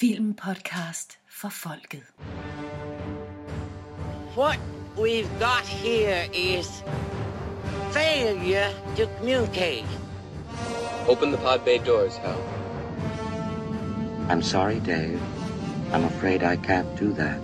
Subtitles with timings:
[0.00, 2.04] Filmpodcast for folket.
[4.34, 4.58] What
[4.96, 6.82] we've got here is
[7.90, 9.84] failure to communicate.
[11.06, 12.42] Open the pod bay doors, Hal.
[14.30, 15.20] I'm sorry, Dave.
[15.92, 17.38] I'm afraid I can't do that.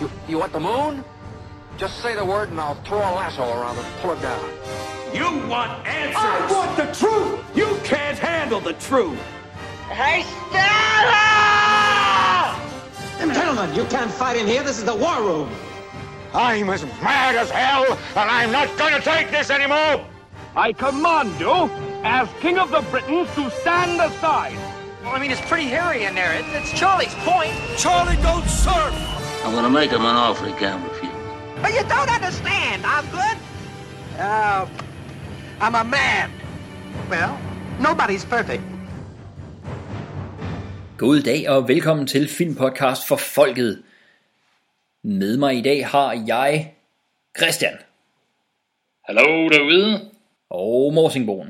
[0.00, 1.04] You, you want the moon?
[1.76, 4.48] Just say the word and I'll throw a lasso around it and pull it down.
[5.12, 6.16] You want answers!
[6.16, 7.38] I want the truth!
[7.54, 9.20] You can't handle the truth!
[9.90, 10.24] Hey,
[13.20, 13.34] Stella!
[13.34, 14.62] Gentlemen, you can't fight in here.
[14.62, 15.50] This is the war room.
[16.32, 17.84] I'm as mad as hell,
[18.16, 20.06] and I'm not gonna take this anymore!
[20.56, 21.68] I command you,
[22.02, 24.56] as King of the Britons, to stand aside.
[25.02, 26.32] Well, I mean, it's pretty hairy in there.
[26.32, 27.52] It, it's Charlie's point.
[27.76, 28.94] Charlie, don't surf!
[29.44, 31.12] I'm gonna make him an offer he can't refuse.
[31.60, 33.38] But you don't understand, Osgood.
[34.18, 34.66] Uh,
[35.60, 36.30] I'm a man.
[37.10, 37.38] Well,
[37.80, 38.62] nobody's perfect.
[41.00, 43.82] God dag og velkommen til Filmpodcast for Folket.
[45.02, 46.74] Med mig i dag har jeg
[47.38, 47.72] Christian
[49.04, 50.10] Hallo derude.
[50.50, 51.48] og Morsingboen.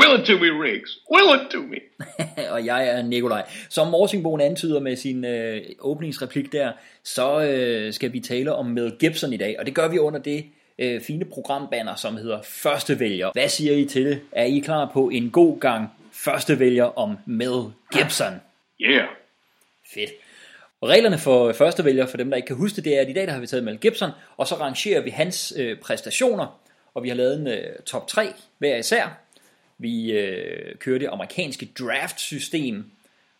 [0.00, 0.98] Will it to me, Riggs.
[1.12, 1.76] Will it to me.
[2.54, 3.46] og jeg er Nikolaj.
[3.68, 8.92] Som Morsingboen antyder med sin øh, åbningsreplik der, så øh, skal vi tale om Mel
[8.98, 9.56] Gibson i dag.
[9.58, 10.44] Og det gør vi under det
[10.78, 13.30] øh, fine programbanner, som hedder Første Vælger.
[13.32, 14.20] Hvad siger I til det?
[14.32, 18.32] Er I klar på en god gang Første Vælger om Mel Gibson?
[18.80, 19.08] Yeah.
[19.94, 20.10] Fedt.
[20.80, 23.08] Og reglerne for første vælger, for dem der ikke kan huske det, det er, at
[23.08, 26.60] i dag der har vi taget Mel Gibson, og så rangerer vi hans øh, præstationer,
[26.94, 29.18] og vi har lavet en øh, top 3 hver især.
[29.78, 32.90] Vi øh, kører det amerikanske draft-system,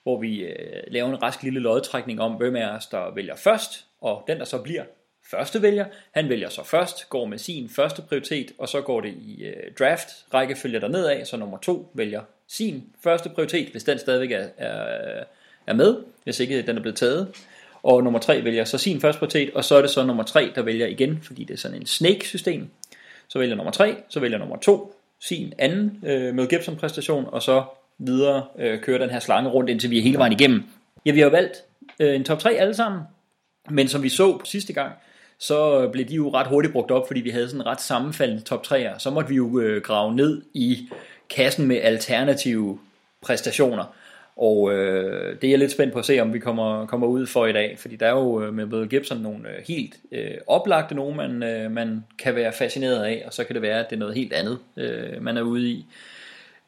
[0.03, 3.85] hvor vi øh, laver en rask lille lodtrækning om, hvem af os der vælger først,
[4.01, 4.85] og den der så bliver
[5.31, 9.15] første vælger, han vælger så først, går med sin første prioritet, og så går det
[9.15, 13.99] i øh, draft rækkefølge der nedad, så nummer 2 vælger sin første prioritet, hvis den
[13.99, 15.25] stadigvæk er, er,
[15.67, 17.29] er med, hvis ikke den er blevet taget.
[17.83, 20.53] Og nummer tre vælger så sin første prioritet, og så er det så nummer tre,
[20.55, 22.69] der vælger igen, fordi det er sådan en snake-system.
[23.29, 27.43] Så vælger nummer tre, så vælger nummer to sin anden øh, Mel Gibson præstation, og
[27.43, 27.65] så
[27.99, 30.65] videre øh, kører den her slange rundt, indtil vi er hele vejen igennem.
[31.07, 31.65] Ja, vi har jo valgt
[32.01, 33.03] øh, en top 3 alle sammen,
[33.71, 34.93] men som vi så sidste gang,
[35.39, 37.81] så øh, blev de jo ret hurtigt brugt op, fordi vi havde sådan en ret
[37.81, 38.99] sammenfaldende top 3'er.
[38.99, 40.89] Så måtte vi jo øh, grave ned i
[41.31, 42.79] kassen med alternative
[43.23, 43.95] præstationer.
[44.39, 47.27] Og øh, det er jeg lidt spændt på at se, om vi kommer, kommer ud
[47.27, 47.77] for i dag.
[47.79, 51.43] Fordi der er jo øh, med Mel Gibson nogle øh, helt øh, oplagte nogen, man,
[51.43, 53.23] øh, man kan være fascineret af.
[53.27, 55.71] Og så kan det være, at det er noget helt andet, øh, man er ude
[55.71, 55.87] i.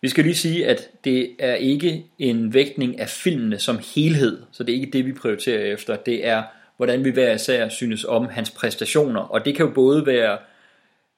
[0.01, 4.39] Vi skal lige sige, at det er ikke en vægtning af filmene som helhed.
[4.53, 5.97] Så det er ikke det, vi prioriterer efter.
[5.97, 6.43] Det er,
[6.77, 9.21] hvordan vi hver især synes om hans præstationer.
[9.21, 10.39] Og det kan jo både være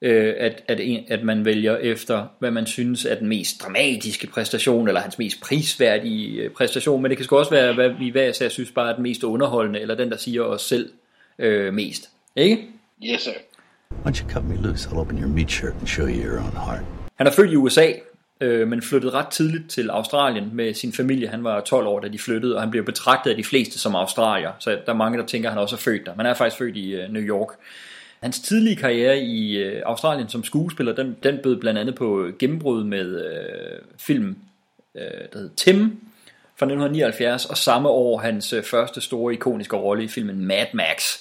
[0.03, 4.27] øh, at, at, en, at man vælger efter, hvad man synes er den mest dramatiske
[4.27, 8.09] præstation, eller hans mest prisværdige øh, præstation, men det kan sgu også være, hvad vi
[8.09, 10.89] hver især synes bare er den mest underholdende, eller den, der siger os selv
[11.39, 12.09] øh, mest.
[12.35, 12.67] Ikke?
[13.05, 13.31] Yes, sir.
[13.91, 14.89] Why don't you cut me loose?
[14.89, 16.83] I'll open your meat shirt and show you your own heart.
[17.15, 17.91] Han er født i USA,
[18.41, 21.27] øh, men flyttede ret tidligt til Australien med sin familie.
[21.27, 23.95] Han var 12 år, da de flyttede, og han bliver betragtet af de fleste som
[23.95, 26.11] australier, så der er mange, der tænker, at han også er født der.
[26.15, 27.49] Men han er faktisk født i øh, New York.
[28.23, 32.83] Hans tidlige karriere i øh, Australien som skuespiller, den, den bød blandt andet på gennembrud
[32.83, 34.37] med øh, film,
[34.95, 35.01] øh,
[35.33, 35.77] der hed Tim
[36.59, 41.17] fra 1979, og samme år hans øh, første store ikoniske rolle i filmen Mad Max.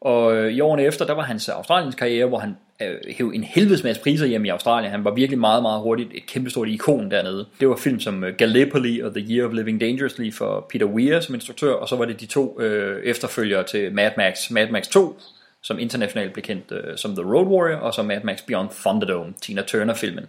[0.00, 3.32] Og øh, i årene efter, der var hans øh, Australiens karriere, hvor han øh, hæv
[3.34, 4.90] en helvedes masse priser hjem i Australien.
[4.90, 7.46] Han var virkelig meget, meget hurtigt et kæmpestort ikon dernede.
[7.60, 11.20] Det var film som øh, Gallipoli og The Year of Living Dangerously for Peter Weir
[11.20, 14.50] som instruktør, og så var det de to øh, efterfølgere til Mad Max.
[14.50, 15.18] Mad Max 2,
[15.64, 19.34] som internationalt blev kendt øh, som The Road Warrior, og som Mad Max Beyond Thunderdome,
[19.40, 20.26] Tina Turner-filmen.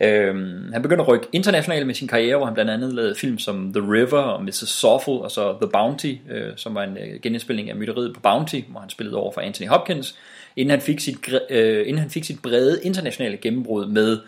[0.00, 3.38] Øhm, han begyndte at rykke internationalt med sin karriere, hvor han blandt andet lavede film
[3.38, 4.68] som The River og Mrs.
[4.68, 8.60] Soffel, og så The Bounty, øh, som var en øh, genindspilning af mytteriet på Bounty,
[8.68, 10.18] hvor han spillede over for Anthony Hopkins,
[10.56, 11.16] inden han fik sit,
[11.50, 14.18] øh, inden han fik sit brede internationale gennembrud med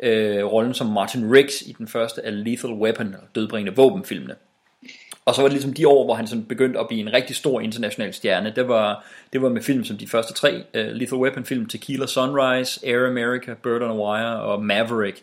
[0.00, 4.34] øh, rollen som Martin Riggs i den første af Lethal Weapon, dødbringende våbenfilmene.
[5.26, 7.36] Og så var det ligesom de år, hvor han sådan begyndte at blive en rigtig
[7.36, 8.52] stor international stjerne.
[8.56, 10.54] Det var, det var med film som de første tre.
[10.54, 15.22] Uh, Lethal Weapon film, Tequila Sunrise, Air America, Bird on a Wire og Maverick.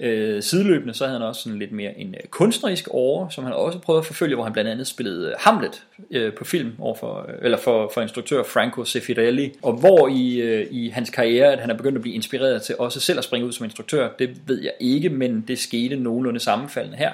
[0.00, 0.06] Uh,
[0.40, 3.78] sideløbende så havde han også sådan lidt mere en uh, kunstnerisk år, som han også
[3.78, 5.82] prøvede at forfølge, hvor han blandt andet spillede uh, Hamlet
[6.16, 9.52] uh, på film overfor, uh, eller for, for instruktør Franco Sefirelli.
[9.62, 12.74] Og hvor i, uh, i hans karriere, at han er begyndt at blive inspireret til
[12.78, 16.40] også selv at springe ud som instruktør, det ved jeg ikke, men det skete nogenlunde
[16.40, 17.12] sammenfaldende her.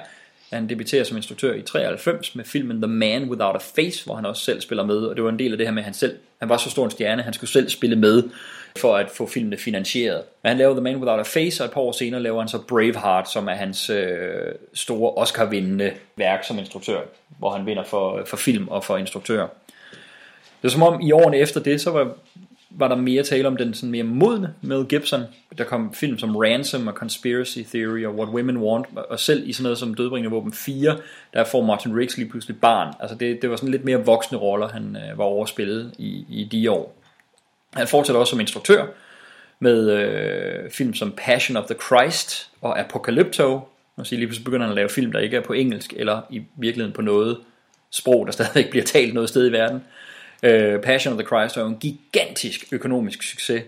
[0.55, 4.25] Han debuterer som instruktør i 93 med filmen The Man Without a Face, hvor han
[4.25, 5.93] også selv spiller med, og det var en del af det her med, at han
[5.93, 8.23] selv, han var så stor en stjerne, han skulle selv spille med
[8.77, 10.21] for at få filmene finansieret.
[10.43, 12.47] Men han laver The Man Without a Face, og et par år senere laver han
[12.47, 16.99] så Braveheart, som er hans øh, store Oscar-vindende værk som instruktør,
[17.39, 19.47] hvor han vinder for, for film og for instruktør.
[20.61, 22.13] Det er som om i årene efter det, så var,
[22.77, 25.23] var der mere tale om den sådan mere modne Mel Gibson.
[25.57, 29.53] Der kom film som Ransom og Conspiracy Theory og What Women Want, og selv i
[29.53, 30.97] sådan noget som Dødbringende Våben 4,
[31.33, 32.93] der får Martin Riggs lige pludselig barn.
[32.99, 36.43] Altså det, det var sådan lidt mere voksne roller, han øh, var overspillet i, i
[36.51, 37.01] de år.
[37.73, 38.85] Han fortsætter også som instruktør
[39.59, 43.59] med øh, film som Passion of the Christ og Apocalypto.
[43.97, 46.21] Man siger lige pludselig begynder han at lave film, der ikke er på engelsk, eller
[46.29, 47.37] i virkeligheden på noget
[47.91, 49.83] sprog, der stadig bliver talt noget sted i verden.
[50.43, 53.63] Øh, Passion of the Christ er jo en gigantisk økonomisk succes,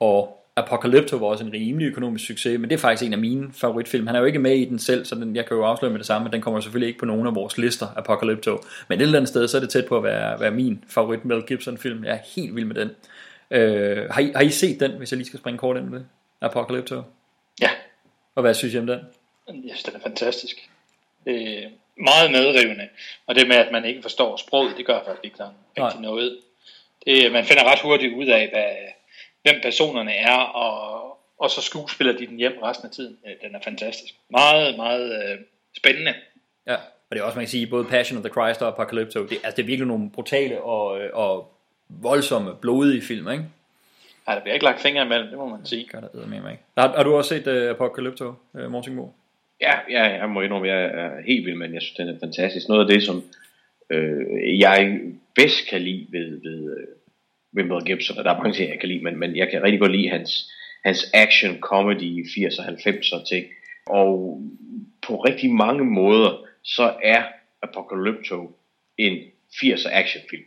[0.00, 3.48] og Apocalypto var også en rimelig økonomisk succes, men det er faktisk en af mine
[3.52, 4.06] favoritfilm.
[4.06, 5.98] Han er jo ikke med i den selv, så den, jeg kan jo afsløre med
[5.98, 8.58] det samme, den kommer selvfølgelig ikke på nogen af vores lister, Apocalypto.
[8.88, 11.24] Men et eller andet sted, så er det tæt på at være, være min favorit
[11.24, 12.04] Mel Gibson film.
[12.04, 12.90] Jeg er helt vild med den.
[13.50, 15.98] Øh, har, I, har I set den, hvis jeg lige skal springe kort ind med
[15.98, 16.06] det?
[16.40, 17.02] Apocalypto?
[17.60, 17.70] Ja.
[18.34, 18.98] Og hvad synes I om den?
[19.48, 20.70] Jeg synes, den er fantastisk.
[21.26, 21.68] Er
[21.98, 22.88] meget medrivende.
[23.26, 26.02] Og det med, at man ikke forstår sproget, det gør faktisk ikke rigtig Nej.
[26.02, 26.38] noget.
[27.06, 28.74] Det, man finder ret hurtigt ud af, hvad,
[29.42, 33.18] hvem personerne er, og, og så skuespiller de den hjem resten af tiden.
[33.42, 34.14] Den er fantastisk.
[34.30, 35.38] Meget, meget øh,
[35.76, 36.14] spændende.
[36.66, 39.22] Ja, og det er også, man kan sige, både Passion of the Christ og Apocalypto,
[39.22, 41.54] det, altså det er virkelig nogle brutale og, øh, og
[41.88, 43.44] voldsomme, blodige film, ikke?
[44.26, 45.88] Nej, der bliver ikke lagt fingre imellem, det må man sige.
[45.92, 46.58] Gør der med mig.
[46.78, 49.12] Har, har du også set uh, Apocalypto, uh, Morten Moe?
[49.60, 51.74] Ja, ja, jeg må indrømme, jeg er helt vild men.
[51.74, 52.68] Jeg synes, den er fantastisk.
[52.68, 53.22] Noget af det, som
[53.90, 55.00] øh, jeg
[55.34, 56.86] bedst kan lide ved, ved, øh,
[57.52, 59.62] ved Mel Gibson, og der er mange ting, jeg kan lide, men, men jeg kan
[59.62, 60.50] rigtig godt lide hans,
[60.84, 63.46] hans action, comedy, i 80'er, og 90'er ting.
[63.86, 64.42] Og
[65.06, 67.22] på rigtig mange måder, så er
[67.62, 68.56] Apocalypto
[68.98, 69.18] en
[69.52, 70.44] 80'er actionfilm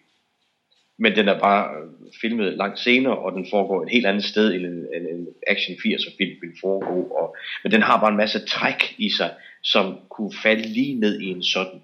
[1.01, 1.89] men den er bare øh,
[2.21, 5.75] filmet langt senere, og den foregår et helt andet sted, end en, en, en action
[5.75, 6.99] 80'er film vil foregå.
[7.03, 9.31] Og, men den har bare en masse træk i sig,
[9.63, 11.81] som kunne falde lige ned i en sådan.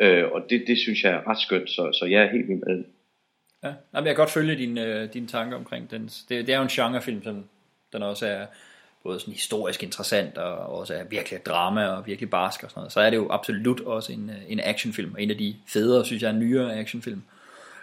[0.00, 2.58] Øh, og det, det synes jeg er ret skønt, så, så jeg er helt vild
[2.66, 2.86] med den.
[3.64, 6.02] Ja, jeg kan godt følge dine, øh, dine tanker omkring den.
[6.28, 7.44] Det, det er jo en genrefilm, som
[7.92, 8.46] den også er
[9.02, 12.92] både sådan historisk interessant, og også er virkelig drama og virkelig barsk og sådan noget.
[12.92, 16.04] Så er det jo absolut også en, øh, en actionfilm, og en af de federe,
[16.04, 17.18] synes jeg, nyere actionfilm.
[17.18, 17.39] Øh,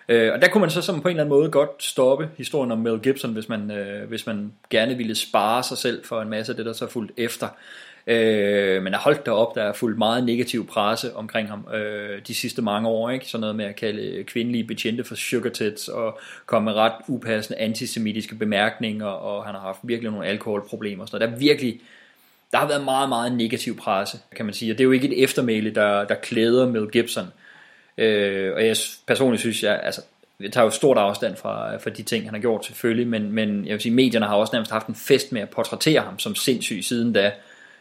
[0.09, 2.71] Øh, og der kunne man så som på en eller anden måde godt stoppe historien
[2.71, 6.29] om Mel Gibson, hvis man, øh, hvis man gerne ville spare sig selv for en
[6.29, 7.47] masse af det, der så fulgte fuldt efter.
[8.07, 12.35] Øh, men er holdt derop, der er fuldt meget negativ presse omkring ham øh, de
[12.35, 13.09] sidste mange år.
[13.09, 13.25] Ikke?
[13.25, 17.59] Sådan noget med at kalde kvindelige betjente for sugar tits, og komme med ret upassende
[17.59, 21.05] antisemitiske bemærkninger, og han har haft virkelig nogle alkoholproblemer.
[21.05, 21.81] Så der er virkelig,
[22.51, 24.71] der har været meget, meget negativ presse, kan man sige.
[24.71, 27.25] Og det er jo ikke et eftermæle, der, der klæder Mel Gibson.
[27.25, 27.46] Øh,
[28.55, 28.75] og jeg
[29.07, 30.01] personligt synes, jeg, altså,
[30.39, 33.65] jeg tager jo stort afstand fra, fra de ting, han har gjort selvfølgelig, men, men
[33.65, 36.35] jeg vil sige, medierne har også nærmest haft en fest med at portrættere ham som
[36.35, 37.31] sindssyg siden da.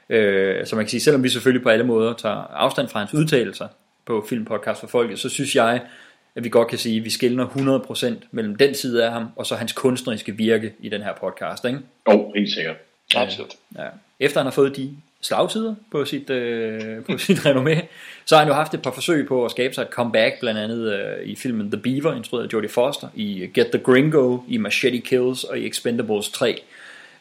[0.08, 3.14] Øh, så man kan sige, selvom vi selvfølgelig på alle måder tager afstand fra hans
[3.14, 3.68] udtalelser
[4.04, 5.80] på Filmpodcast for Folket, så synes jeg,
[6.34, 9.46] at vi godt kan sige, at vi skældner 100% mellem den side af ham, og
[9.46, 11.78] så hans kunstneriske virke i den her podcast, ikke?
[12.08, 12.76] Jo, oh, helt sikkert.
[13.14, 13.54] Absolut.
[13.78, 13.86] Ja.
[14.20, 17.84] Efter han har fået de slagtider på sit, øh, på sit renommé.
[18.24, 20.60] Så har han jo haft et par forsøg på at skabe sig et comeback, blandt
[20.60, 24.56] andet øh, i filmen The Beaver, instrueret af Jodie Foster, i Get the Gringo, i
[24.56, 26.62] Machete Kills og i Expendables 3.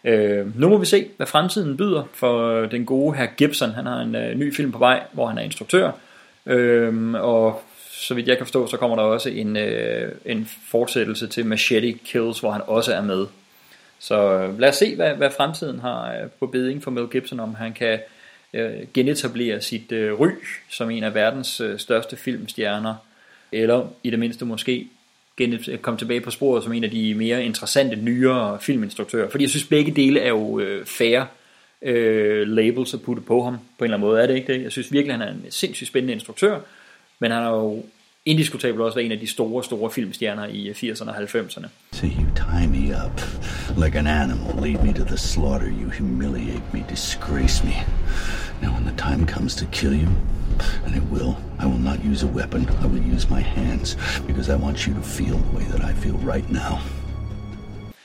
[0.03, 3.71] Øh, nu må vi se, hvad fremtiden byder for den gode her Gibson.
[3.71, 5.91] Han har en øh, ny film på vej, hvor han er instruktør.
[6.45, 7.61] Øh, og
[7.91, 11.91] så vidt jeg kan forstå, så kommer der også en, øh, en fortsættelse til Machete
[11.91, 13.25] Kills, hvor han også er med.
[13.99, 17.39] Så øh, lad os se, hvad, hvad fremtiden har øh, på beding for Mel Gibson,
[17.39, 17.99] om han kan
[18.53, 20.29] øh, genetablere sit øh, ry
[20.69, 22.95] som en af verdens øh, største filmstjerner,
[23.51, 24.87] eller i det mindste måske
[25.41, 29.29] genet- øh, komme tilbage på sporet som en af de mere interessante, nyere filminstruktører.
[29.29, 31.27] Fordi jeg synes, begge dele er jo øh, færre
[31.81, 34.63] øh, labels at putte på ham, på en eller anden måde er det ikke det.
[34.63, 36.59] Jeg synes virkelig, han er en sindssygt spændende instruktør,
[37.19, 37.83] men han har jo
[38.25, 41.67] indiskutabelt også været en af de store, store filmstjerner i 80'erne og 90'erne.
[41.91, 43.21] So you tie me up
[43.83, 47.75] like an animal, lead me to the slaughter, you humiliate me, disgrace me.
[48.61, 50.09] Now when the time comes to kill you,
[50.85, 54.47] and it will, I will not use a weapon, I will use my hands, because
[54.53, 56.73] I want you to feel the way that I feel right now.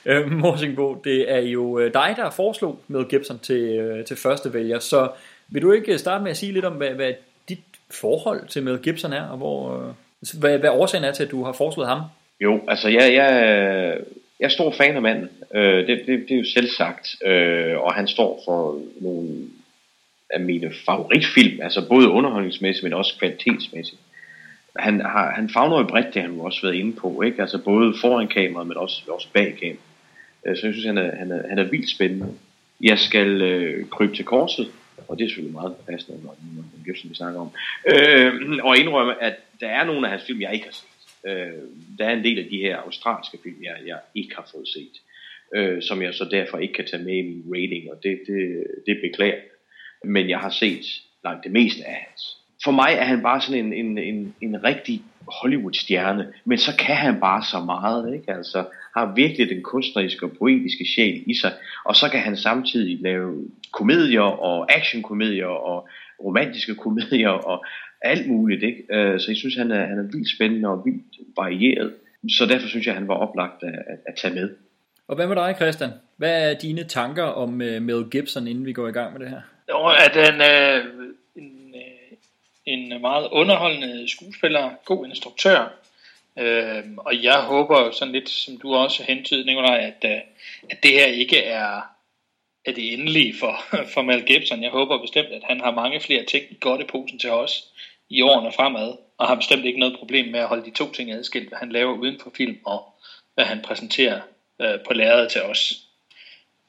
[0.05, 4.53] Øh, Morsingbo, det er jo øh, dig, der foreslog med Gibson til, øh, til første
[4.53, 5.09] vælger, så
[5.49, 7.13] vil du ikke starte med at sige lidt om, hvad, hvad
[7.49, 7.59] dit
[7.91, 9.93] forhold til Mel Gibson er, og hvor, øh,
[10.39, 12.01] hvad, hvad årsagen er til, at du har foreslået ham?
[12.39, 13.31] Jo, altså jeg, jeg,
[14.39, 15.29] jeg er stor fan af manden.
[15.55, 17.15] Øh, det, det, det er jo selv sagt.
[17.25, 19.29] Øh, og han står for nogle
[20.29, 24.01] af mine favoritfilm, altså både underholdningsmæssigt, men også kvalitetsmæssigt.
[24.75, 27.41] Han, har, han fagner jo bredt, det har han jo også været inde på, ikke?
[27.41, 29.77] Altså både foran kameraet, men også, også bag kameraet.
[30.45, 32.27] Øh, Så jeg synes, han er, han er, han er vildt spændende.
[32.83, 34.67] Jeg skal øh, krybe til korset,
[35.11, 37.51] og det er selvfølgelig meget passende, når det er Gibson, vi snakker om,
[37.91, 40.87] øh, og indrømme, at der er nogle af hans film, jeg ikke har set.
[41.29, 41.61] Øh,
[41.97, 44.95] der er en del af de her australske film, jeg, jeg ikke har fået set,
[45.55, 48.65] øh, som jeg så derfor ikke kan tage med i min rating, og det, det,
[48.87, 49.43] det beklager jeg.
[50.03, 50.85] Men jeg har set
[51.23, 52.37] langt det meste af hans.
[52.63, 56.95] For mig er han bare sådan en, en, en, en rigtig Hollywood-stjerne, men så kan
[56.95, 58.33] han bare så meget, ikke?
[58.33, 58.65] Altså,
[58.97, 61.51] har virkelig den kunstneriske og poetiske sjæl i sig,
[61.85, 65.87] og så kan han samtidig lave komedier og actionkomedier og
[66.23, 67.65] romantiske komedier og
[68.01, 68.83] alt muligt, ikke?
[68.91, 71.93] Øh, Så jeg synes, han er, han er vildt spændende og vildt varieret.
[72.37, 74.49] Så derfor synes jeg, han var oplagt at, at, at tage med.
[75.07, 75.89] Og hvad med dig, Christian?
[76.17, 79.29] Hvad er dine tanker om uh, Mel Gibson, inden vi går i gang med det
[79.29, 79.41] her?
[80.05, 80.81] At han er
[81.35, 81.81] en, øh,
[82.73, 85.81] en meget underholdende skuespiller, god instruktør,
[86.39, 90.21] øh, og jeg håber sådan lidt, som du også hentydede, Nikolaj, at, øh,
[90.69, 91.81] at det her ikke er,
[92.65, 93.63] er det endelige for,
[93.93, 94.63] for Mel Gibson.
[94.63, 97.67] Jeg håber bestemt, at han har mange flere ting i godt i posen til os
[98.09, 101.11] i årene fremad, og har bestemt ikke noget problem med at holde de to ting
[101.11, 102.93] adskilt, hvad han laver uden for film, og
[103.33, 104.21] hvad han præsenterer
[104.61, 105.73] øh, på lærredet til os.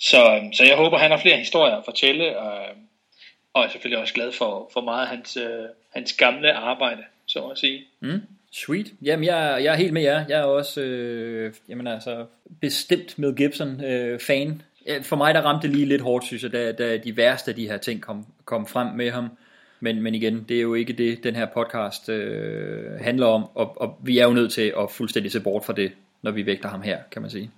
[0.00, 2.66] Så, øh, så jeg håber, han har flere historier at fortælle, og,
[3.54, 7.38] og er selvfølgelig også glad for, for meget af hans, øh, hans gamle arbejde, så
[7.38, 7.84] at sige.
[8.00, 8.20] Mm.
[8.52, 8.92] Sweet.
[9.02, 10.24] Jamen, jeg, jeg er helt med jer.
[10.28, 12.26] Jeg er også øh, jamen, altså,
[12.60, 14.62] bestemt med Gibson øh, fan.
[14.86, 17.50] Øh, for mig der ramte det lige lidt hårdt, synes jeg, da, da de værste
[17.50, 19.28] af de her ting kom, kom frem med ham.
[19.80, 23.80] Men, men igen, det er jo ikke det, den her podcast øh, handler om, og,
[23.80, 25.92] og vi er jo nødt til at fuldstændig se bort fra det,
[26.22, 27.50] når vi vægter ham her, kan man sige.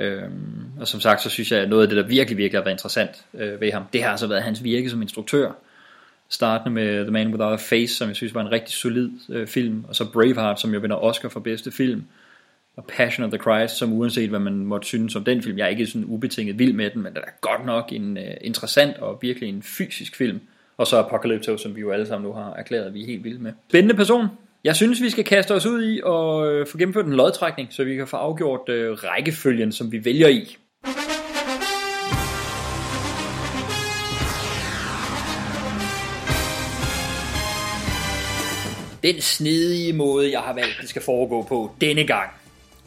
[0.00, 2.64] Øhm, og som sagt, så synes jeg, at noget af det, der virkelig, virkelig har
[2.64, 5.52] været interessant øh, ved ham, det har altså været hans virke som instruktør.
[6.28, 9.46] Startende med The Man Without a Face, som jeg synes var en rigtig solid øh,
[9.46, 12.04] film, og så Braveheart, som jo vinder Oscar for bedste film,
[12.76, 15.64] og Passion of the Christ, som uanset hvad man måtte synes om den film, jeg
[15.64, 18.98] er ikke sådan ubetinget vild med den, men det er godt nok en øh, interessant
[18.98, 20.40] og virkelig en fysisk film.
[20.76, 23.24] Og så Apocalypto, som vi jo alle sammen nu har erklæret, at vi er helt
[23.24, 23.52] vilde med.
[23.68, 24.26] Spændende person.
[24.64, 27.84] Jeg synes, vi skal kaste os ud i og øh, få gennemført en lodtrækning, så
[27.84, 30.56] vi kan få afgjort øh, rækkefølgen, som vi vælger i.
[39.02, 42.30] Den snedige måde, jeg har valgt, det skal foregå på denne gang.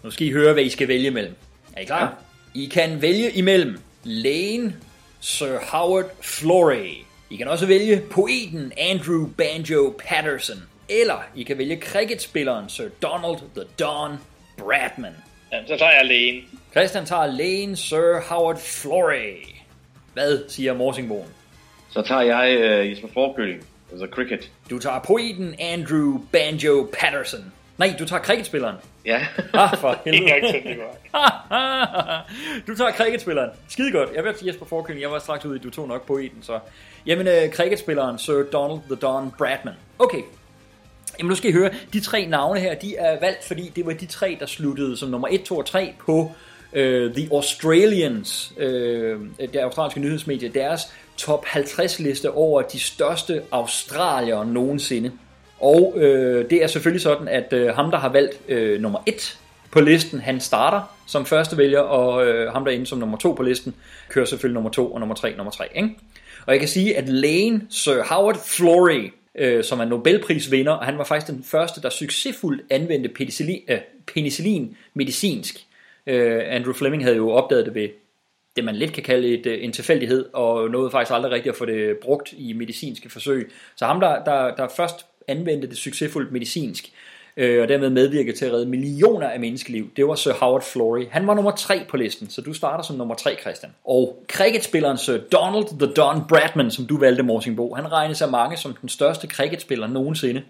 [0.04, 1.36] Nu skal I høre, hvad I skal vælge imellem.
[1.76, 2.18] Er I klar?
[2.54, 4.76] I kan vælge imellem lægen
[5.20, 6.94] Sir Howard Florey.
[7.30, 10.73] I kan også vælge poeten Andrew Banjo Patterson.
[10.90, 14.20] Eller I kan vælge cricketspilleren Sir Donald the Don
[14.58, 15.16] Bradman.
[15.52, 16.42] Jamen, så tager jeg alene.
[16.72, 19.46] Christian tager lægen Sir Howard Florey.
[20.14, 21.30] Hvad siger Morsingbogen?
[21.90, 24.52] Så tager jeg øh, Jesper Forkøling, altså cricket.
[24.70, 27.52] Du tager poeten Andrew Banjo Patterson.
[27.78, 28.76] Nej, du tager cricketspilleren.
[29.06, 29.26] Ja.
[29.54, 30.56] Ah, for helvede.
[30.56, 30.80] Ikke
[32.68, 33.50] du tager cricketspilleren.
[33.68, 34.10] Skide godt.
[34.16, 35.02] Jeg vil Jesper Forkøling.
[35.02, 36.60] Jeg var straks ude i, du tog nok poeten, så...
[37.06, 39.74] Jamen, uh, cricketspilleren Sir Donald the Don Bradman.
[40.00, 40.22] Okay.
[41.20, 41.70] Jamen, nu skal I høre.
[41.94, 45.10] De tre navne her, de er valgt, fordi det var de tre, der sluttede som
[45.10, 46.32] nummer 1, 2 og 3 på
[46.72, 46.80] uh,
[47.14, 48.64] The Australians, uh,
[49.54, 50.82] det australske nyhedsmedie, deres
[51.18, 55.12] top 50 liste over de største australier nogensinde.
[55.64, 59.40] Og øh, det er selvfølgelig sådan, at øh, ham, der har valgt øh, nummer 1
[59.72, 63.18] på listen, han starter som første vælger, og øh, ham, der er inde som nummer
[63.18, 63.76] 2 på listen,
[64.10, 65.66] kører selvfølgelig nummer 2 og nummer 3, nummer 3.
[65.76, 65.90] Ikke?
[66.46, 70.98] Og jeg kan sige, at lægen Sir Howard Florey, øh, som er Nobelprisvinder, og han
[70.98, 73.80] var faktisk den første, der succesfuldt anvendte penicillin, øh,
[74.14, 75.66] penicillin medicinsk.
[76.08, 77.90] Øh, Andrew Fleming havde jo opdaget det ved
[78.56, 81.58] det man lidt kan kalde et, øh, en tilfældighed, og nåede faktisk aldrig rigtigt at
[81.58, 83.52] få det brugt i medicinske forsøg.
[83.76, 86.92] Så ham, der, der, der først anvendte det succesfuldt medicinsk,
[87.38, 91.08] øh, og dermed medvirkede til at redde millioner af menneskeliv, det var Sir Howard Florey.
[91.12, 93.72] Han var nummer tre på listen, så du starter som nummer tre, Christian.
[93.86, 98.58] Og cricketspilleren Sir Donald the Don Bradman, som du valgte, Morsingbo, han regnes af mange
[98.58, 100.42] som den største cricketspiller nogensinde.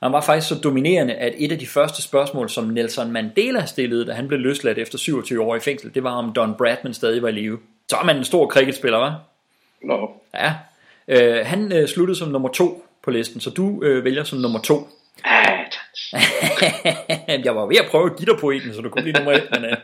[0.00, 3.66] Og han var faktisk så dominerende, at et af de første spørgsmål, som Nelson Mandela
[3.66, 6.94] stillede, da han blev løsladt efter 27 år i fængsel, det var om Don Bradman
[6.94, 7.58] stadig var i live.
[7.88, 9.12] Så er man en stor cricketspiller, hva'?
[9.82, 10.10] Nå.
[10.34, 10.52] Ja.
[11.08, 14.60] Øh, han øh, sluttede som nummer to på listen, så du øh, vælger som nummer
[14.60, 14.88] to.
[17.44, 19.48] jeg var ved at prøve at give dig pointen, så du kunne blive nummer et.
[19.52, 19.76] Men, øh,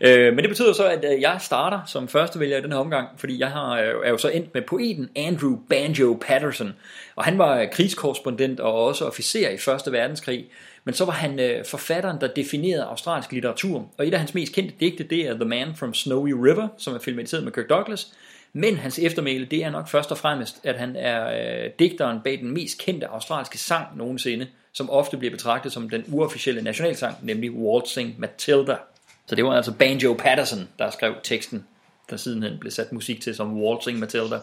[0.00, 2.78] øh men det betyder så, at øh, jeg starter som første vælger i den her
[2.78, 6.74] omgang, fordi jeg har, øh, er jo så endt med poeten Andrew Banjo Patterson.
[7.16, 10.46] Og han var krigskorrespondent og også officer i Første Verdenskrig.
[10.84, 13.88] Men så var han øh, forfatteren, der definerede australsk litteratur.
[13.98, 16.94] Og et af hans mest kendte digte, det er The Man from Snowy River, som
[16.94, 18.12] er filmatiseret med Kirk Douglas.
[18.52, 21.26] Men hans eftermæle, det er nok først og fremmest, at han er
[21.64, 26.04] øh, digteren bag den mest kendte australske sang nogensinde, som ofte bliver betragtet som den
[26.08, 28.76] uofficielle nationalsang, nemlig Waltzing Matilda.
[29.26, 31.64] Så det var altså Banjo Patterson, der skrev teksten,
[32.10, 34.36] der sidenhen blev sat musik til som Waltzing Matilda.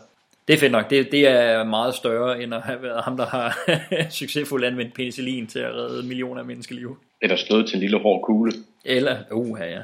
[0.48, 0.90] Det er fedt nok.
[0.90, 3.58] Det, det er meget større, end at have været ham, der har
[4.20, 6.98] succesfuldt anvendt penicillin til at redde millioner af menneskeliv.
[7.22, 8.52] Eller stød til en lille hård kugle.
[8.86, 9.80] Eller, uh, ja.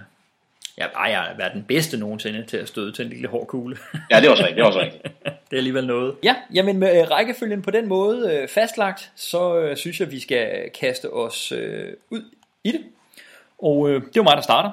[0.80, 3.48] Ja, bare jeg har været den bedste nogensinde til at støde til en lille hård
[3.48, 3.78] kugle.
[4.12, 4.56] Ja, det er også rigtigt.
[4.56, 5.04] Det er også rigtigt.
[5.24, 6.16] det er alligevel noget.
[6.24, 10.20] Ja, jamen med øh, rækkefølgen på den måde øh, fastlagt, så øh, synes jeg, vi
[10.20, 12.22] skal kaste os øh, ud
[12.64, 12.82] i det.
[13.60, 14.72] Og øh, det er jo mig, der starter.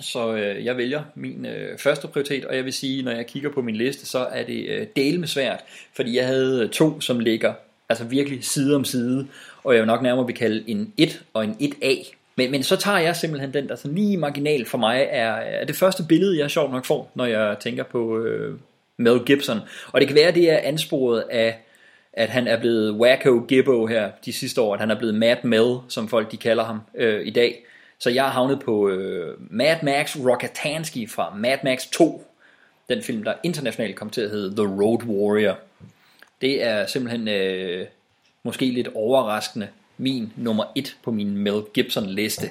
[0.00, 3.50] Så øh, jeg vælger min øh, første prioritet, og jeg vil sige, når jeg kigger
[3.50, 7.18] på min liste, så er det øh, del med svært, fordi jeg havde to, som
[7.18, 7.54] ligger
[7.88, 9.26] altså virkelig side om side,
[9.64, 12.14] og jeg vil nok nærmere vil kalde en 1 og en 1A.
[12.40, 15.64] Men, men så tager jeg simpelthen den, der så lige marginal for mig er, er
[15.64, 18.58] det første billede, jeg sjovt nok får, når jeg tænker på øh,
[18.96, 19.60] Mel Gibson.
[19.92, 21.58] Og det kan være, det er ansporet af,
[22.12, 25.36] at han er blevet Wacko Gibbo her de sidste år, at han er blevet Mad
[25.44, 27.64] Mel, som folk de kalder ham øh, i dag.
[27.98, 32.26] Så jeg har havnet på øh, Mad Max Rockatansky fra Mad Max 2,
[32.88, 35.58] den film, der internationalt kom til at hedde The Road Warrior.
[36.40, 37.86] Det er simpelthen øh,
[38.42, 39.68] måske lidt overraskende
[40.00, 42.46] min nummer 1 på min Mel Gibson liste.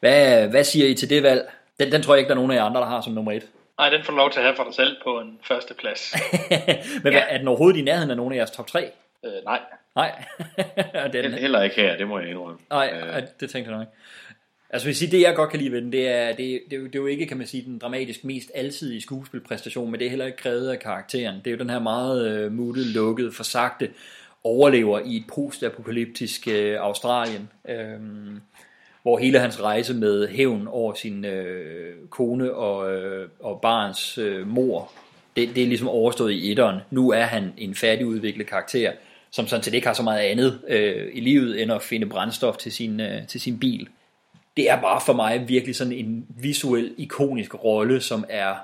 [0.00, 1.48] Hvad, hvad siger I til det valg?
[1.80, 3.32] Den, den tror jeg ikke, der er nogen af jer andre, der har som nummer
[3.32, 3.42] 1.
[3.78, 6.14] Nej, den får lov til at have for dig selv på en første plads.
[7.04, 7.24] Men ja.
[7.28, 8.90] er den overhovedet i nærheden af nogen af jeres top 3?
[9.24, 9.60] Øh, nej.
[9.96, 10.24] Nej.
[11.12, 12.58] den, Heller ikke her, det må jeg indrømme.
[12.70, 13.22] Nej, øh.
[13.40, 13.88] det tænkte jeg nok.
[14.70, 16.80] Altså hvis sige, det jeg godt kan lide ved den, det er, det, det, det,
[16.92, 20.10] det er jo ikke, kan man sige, den dramatisk mest alsidige skuespilpræstation, men det er
[20.10, 21.36] heller ikke krævet af karakteren.
[21.36, 23.90] Det er jo den her meget øh, muttede, lukkede, forsagte
[24.44, 28.00] overlever i et postapokalyptisk øh, Australien, øh,
[29.02, 34.48] hvor hele hans rejse med hævn over sin øh, kone og, øh, og barns øh,
[34.48, 34.92] mor,
[35.36, 36.80] det, det er ligesom overstået i etteren.
[36.90, 38.92] Nu er han en færdigudviklet karakter,
[39.30, 42.56] som sådan set ikke har så meget andet øh, i livet, end at finde brændstof
[42.56, 43.88] til sin, øh, til sin bil
[44.56, 48.54] det er bare for mig virkelig sådan en visuel, ikonisk rolle, som er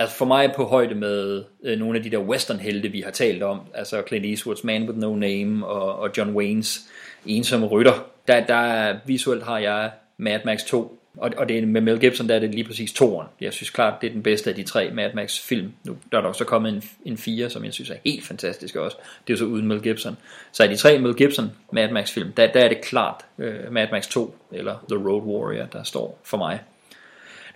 [0.00, 3.42] altså for mig på højde med øh, nogle af de der western-helte, vi har talt
[3.42, 6.80] om, altså Clint Eastwoods Man With No Name og, og John Waynes
[7.26, 8.06] Ensomme Rytter.
[8.28, 12.28] Der, der visuelt har jeg Mad Max 2 og, og det er, med Mel Gibson,
[12.28, 13.28] der er det lige præcis toeren.
[13.40, 15.72] Jeg synes klart, det er den bedste af de tre Mad Max film.
[15.84, 18.76] Nu der er der også kommet en, en fire, som jeg synes er helt fantastisk
[18.76, 18.96] også.
[19.26, 20.16] Det er så uden Mel Gibson.
[20.52, 23.72] Så af de tre Mel Gibson Mad Max film, der, der er det klart øh,
[23.72, 26.60] Mad Max 2, eller The Road Warrior, der står for mig.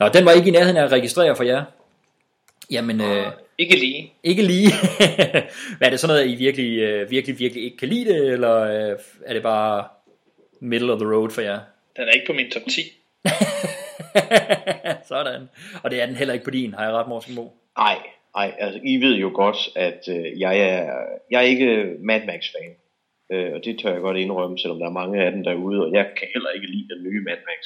[0.00, 1.64] Nå, den var ikke i nærheden af at registrere for jer.
[2.70, 4.12] Jamen, øh, ikke lige.
[4.22, 4.68] Ikke lige.
[5.78, 8.60] Hvad er det sådan noget, I virkelig, øh, virkelig, virkelig ikke kan lide det, eller
[8.60, 9.88] øh, er det bare
[10.60, 11.60] middle of the road for jer?
[11.96, 12.80] Den er ikke på min top 10.
[15.12, 15.48] Sådan.
[15.82, 17.44] Og det er den heller ikke på din, har jeg ret, Morten Mo?
[17.78, 17.98] Nej,
[18.36, 20.92] nej, altså I ved jo godt, at øh, jeg, er,
[21.30, 22.72] jeg er ikke Mad Max-fan.
[23.32, 25.92] Øh, og det tør jeg godt indrømme, selvom der er mange af dem derude, og
[25.92, 27.62] jeg kan heller ikke lide den nye Mad Max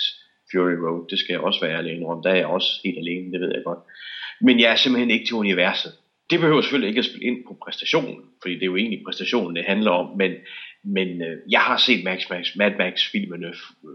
[0.50, 1.08] Fury Road.
[1.10, 2.22] Det skal jeg også være ærlig indrømme.
[2.22, 3.78] Der er jeg også helt alene, det ved jeg godt.
[4.40, 5.92] Men jeg er simpelthen ikke til universet.
[6.30, 9.56] Det behøver selvfølgelig ikke at spille ind på præstationen, fordi det er jo egentlig præstationen,
[9.56, 10.32] det handler om, men,
[10.84, 13.90] men øh, jeg har set Max Max, Mad Max filmene øh,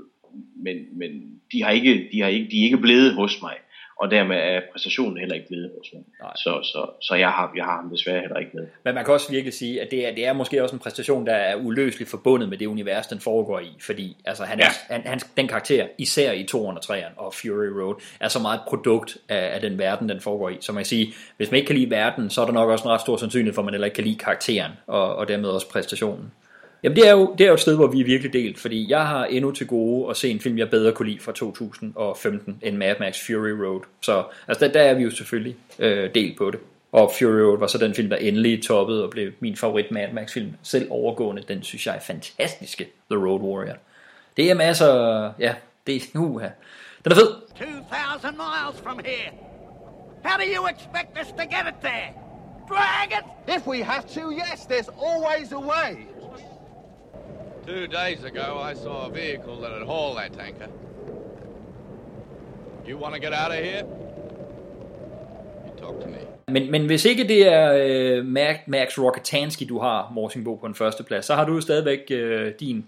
[0.64, 1.12] men, men
[1.52, 3.56] de, har ikke, de, har ikke, de er ikke blevet hos mig,
[3.96, 5.88] og dermed er præstationen heller ikke blevet hos.
[6.36, 8.68] Så, så, så jeg, har, jeg har ham desværre heller ikke med.
[8.84, 11.26] Men man kan også virkelig sige, at det er, det er måske også en præstation,
[11.26, 14.96] der er uløseligt forbundet med det univers, den foregår i, fordi altså, han er, ja.
[14.96, 19.18] han, han, den karakter, især i 203'eren og Fury Road, er så meget et produkt
[19.30, 20.58] af, af den verden, den foregår i.
[20.60, 22.84] Så man kan sige, hvis man ikke kan lide verden, så er der nok også
[22.84, 25.50] en ret stor sandsynlighed for, at man heller ikke kan lide karakteren, og, og dermed
[25.50, 26.32] også præstationen.
[26.84, 28.90] Jamen det er, jo, det er jo et sted, hvor vi er virkelig delt, fordi
[28.90, 32.60] jeg har endnu til gode at se en film, jeg bedre kunne lide fra 2015
[32.62, 33.82] end Mad Max Fury Road.
[34.02, 36.60] Så altså, der, der er vi jo selvfølgelig øh, delt på det.
[36.92, 40.14] Og Fury Road var så den film, der endelig toppede og blev min favorit Mad
[40.14, 40.54] Max film.
[40.64, 43.76] Selv overgående, den synes jeg er fantastiske, The Road Warrior.
[44.38, 45.56] Det er masser, ja,
[45.88, 46.50] det er nu her.
[47.04, 47.28] Den er fed.
[47.60, 49.32] 2,000 miles from here.
[50.24, 52.10] How do you expect us to get it there?
[52.70, 53.56] Drag it?
[53.58, 56.13] If we have to, yes, there's always a way.
[57.68, 60.68] Two days ago, I saw a vehicle that had hauled that tanker.
[62.88, 63.84] You want to get out of here?
[65.66, 66.18] You talk to me.
[66.48, 68.26] Men, men hvis ikke det er øh,
[68.68, 72.86] Max Rockatansky, du har, Morsingbo, på en førsteplads, så har du jo stadigvæk øh, din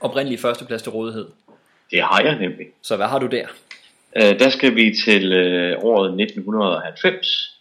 [0.00, 1.26] oprindelige førsteplads til rådighed.
[1.90, 2.66] Det har jeg nemlig.
[2.82, 3.46] Så hvad har du der?
[4.16, 7.60] Øh, der skal vi til øh, året 1990,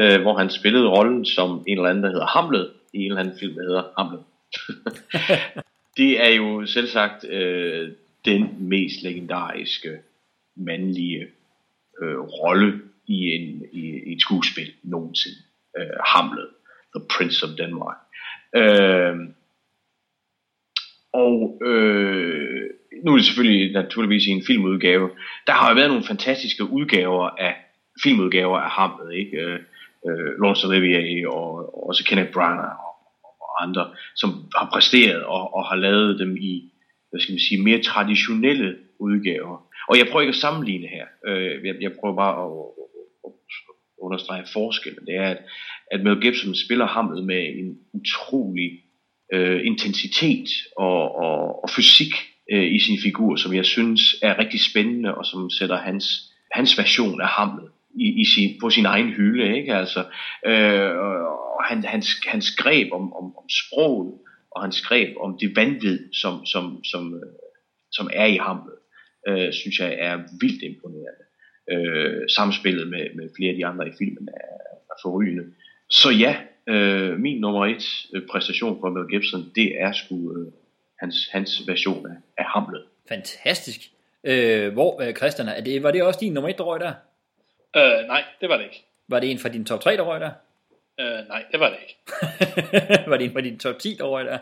[0.00, 3.20] øh, hvor han spillede rollen som en eller anden, der hedder Hamlet, i en eller
[3.20, 4.20] anden film, der hedder Hamlet.
[5.96, 7.92] det er jo selv sagt øh,
[8.24, 9.98] den mest legendariske
[10.56, 11.26] mandlige
[12.02, 15.36] øh, rolle i, en, i, i et skuespil nogensinde.
[15.78, 16.48] Øh, Hamlet,
[16.96, 17.96] The Prince of Denmark.
[18.56, 19.16] Øh,
[21.12, 22.70] og øh,
[23.04, 25.10] nu er det selvfølgelig naturligvis i en filmudgave.
[25.46, 27.54] Der har jo været nogle fantastiske udgaver af
[28.02, 29.36] filmudgaver af Hamlet, ikke?
[29.36, 29.60] Øh,
[30.08, 32.93] øh, Laurence Olivier og, og også Kenneth Branagh og,
[33.54, 36.72] og andre, som har præsteret og, og har lavet dem i,
[37.10, 39.56] hvad skal man sige, mere traditionelle udgaver.
[39.88, 41.06] Og jeg prøver ikke at sammenligne her.
[41.26, 42.50] Øh, jeg, jeg prøver bare at,
[43.24, 43.64] at, at
[44.04, 45.06] understrege forskellen.
[45.06, 45.38] Det er, at,
[45.90, 48.70] at Mel Gibson spiller Hamlet med en utrolig
[49.32, 52.14] øh, intensitet og, og, og fysik
[52.52, 56.78] øh, i sin figur, som jeg synes er rigtig spændende, og som sætter hans, hans
[56.78, 57.68] version af Hamlet
[58.00, 59.56] i, i sin, på sin egen hylde.
[59.56, 59.74] Ikke?
[59.74, 60.00] Altså,
[60.46, 64.18] øh, og han, hans, hans greb om, om, om sproget,
[64.50, 67.32] og hans greb om det vanvid, som, som, som, øh,
[67.92, 68.78] som er i Hamlet,
[69.28, 71.24] øh, synes jeg er vildt imponerende.
[71.72, 74.56] Øh, samspillet med, med flere af de andre i filmen er,
[74.90, 75.44] er forrygende.
[75.90, 76.36] Så ja,
[76.68, 80.52] øh, min nummer et øh, præstation for Mel Gibson, det er sgu øh,
[81.00, 82.84] hans, hans version af, af Hamlet.
[83.08, 83.80] Fantastisk.
[84.24, 86.92] Øh, hvor, øh, Christian, er det, var det også din nummer et, der røg der?
[87.76, 88.84] Øh, nej, det var det ikke.
[89.08, 90.30] Var det en fra din top 3, der røg der?
[91.00, 91.96] Øh, nej, det var det ikke.
[93.10, 94.38] var det en fra din top 10, der røg der?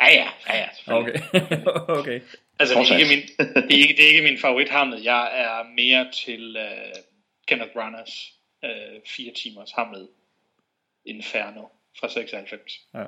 [0.00, 1.18] Ja, ja, ja, ja Okay.
[2.00, 2.20] okay.
[2.60, 5.04] Altså, det er, ikke min, det, er ikke, det er ikke min favorit Hamlet.
[5.04, 7.02] Jeg er mere til uh,
[7.48, 8.32] Kenneth Branaghs
[8.62, 10.08] uh, fire timers Hamlet
[11.06, 11.62] Inferno
[12.00, 12.80] fra 96.
[12.94, 12.98] Ja.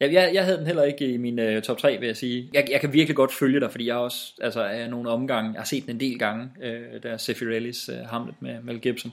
[0.00, 2.50] Jeg, jeg, jeg havde den heller ikke i min uh, top 3, vil jeg sige.
[2.52, 5.60] Jeg, jeg kan virkelig godt følge dig, fordi jeg også altså, er nogle omgange, jeg
[5.60, 9.12] har set den en del gange, uh, der Sefirellis uh, Hamlet med Mel Gibson.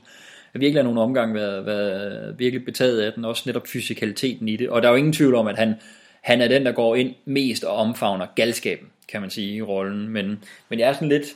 [0.52, 4.68] Har virkelig nogle omgange været, været virkelig betaget af den, også netop fysikaliteten i det.
[4.68, 5.74] Og der er jo ingen tvivl om, at han,
[6.22, 10.08] han er den, der går ind mest og omfavner galskaben, kan man sige, i rollen.
[10.08, 11.26] Men, men jeg er sådan lidt,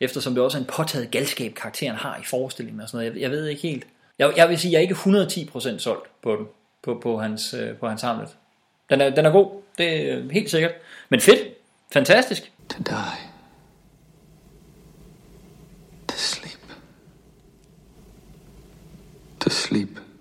[0.00, 3.22] eftersom det også er en påtaget galskab, karakteren har i forestillingen og sådan noget, jeg,
[3.22, 3.86] jeg ved ikke helt.
[4.18, 6.46] Jeg, jeg vil sige, jeg er ikke 110% solgt på den,
[6.82, 8.28] på, på hans, øh, på hans Hamlet.
[8.90, 10.72] Den er, den er god, det er helt sikkert.
[11.08, 11.38] Men fedt,
[11.92, 12.52] fantastisk.
[12.76, 13.27] Den die.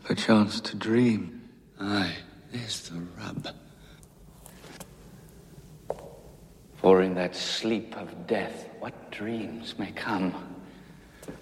[0.09, 1.49] A chance to dream.
[1.79, 2.15] Aye,
[2.51, 3.49] there's the rub.
[6.75, 10.33] For in that sleep of death, what dreams may come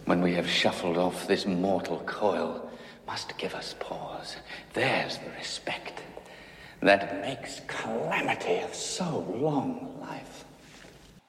[0.06, 2.72] when we have shuffled off this mortal coil
[3.06, 4.38] must give us pause.
[4.74, 6.02] There's the respect
[6.82, 10.45] that makes calamity of so long life.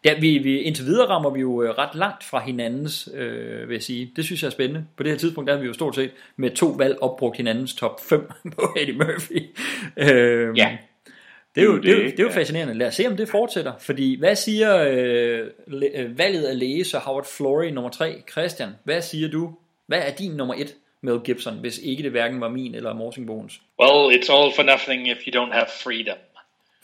[0.06, 3.74] Ja, vi, vi, indtil videre rammer vi jo øh, ret langt fra hinandens, øh, vil
[3.74, 4.12] jeg sige.
[4.16, 4.86] Det synes jeg er spændende.
[4.96, 7.74] På det her tidspunkt der har vi jo stort set med to valg opbrugt hinandens
[7.74, 9.56] top 5 på Eddie Murphy.
[9.96, 10.76] Øh, ja.
[11.54, 12.74] Det er, jo, det, er jo, det er jo fascinerende.
[12.74, 13.72] Lad os se, om det fortsætter.
[13.78, 15.46] Fordi, hvad siger øh,
[15.94, 18.22] øh, valget af læge, så Howard Florey nummer 3?
[18.32, 19.54] Christian, hvad siger du?
[19.86, 20.74] Hvad er din nummer 1?
[21.00, 23.60] Mel Gibson, hvis ikke det hverken var min eller Morsing Bones?
[23.80, 26.16] Well, it's all for nothing if you don't have freedom.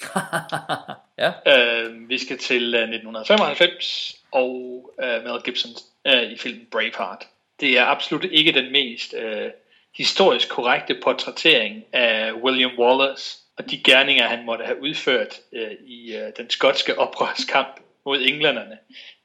[1.22, 1.32] ja.
[1.46, 5.70] øh, vi skal til øh, 1995 og øh, Mel Gibson
[6.06, 7.28] øh, i filmen Braveheart.
[7.60, 9.50] Det er absolut ikke den mest øh,
[9.96, 16.16] historisk korrekte portrættering af William Wallace og de gerninger, han måtte have udført øh, i
[16.16, 18.78] øh, den skotske oprørskamp mod englænderne.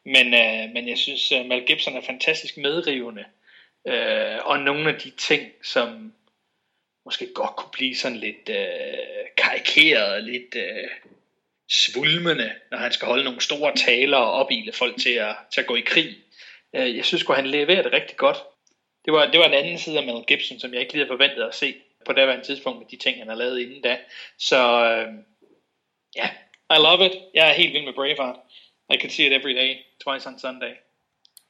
[0.05, 3.23] Men, øh, men jeg synes, øh, Mel Gibson er fantastisk medrivende
[3.87, 6.13] Øh, og nogle af de ting, som
[7.07, 10.89] måske godt kunne blive sådan lidt øh, karikeret, lidt øh,
[11.69, 15.67] svulmende, når han skal holde nogle store taler og opile folk til at, til at
[15.67, 16.17] gå i krig.
[16.73, 18.37] Øh, jeg synes, at han leverer det rigtig godt.
[19.05, 21.17] Det var, det var en anden side af Mel Gibson, som jeg ikke lige havde
[21.17, 23.97] forventet at se på det en tidspunkt med de ting, han har lavet inden da.
[24.39, 25.13] Så øh,
[26.15, 26.29] ja,
[26.69, 27.11] yeah, I love it.
[27.33, 28.35] Jeg er helt vild med Braveheart.
[28.93, 30.73] I can see it every day, twice on Sunday.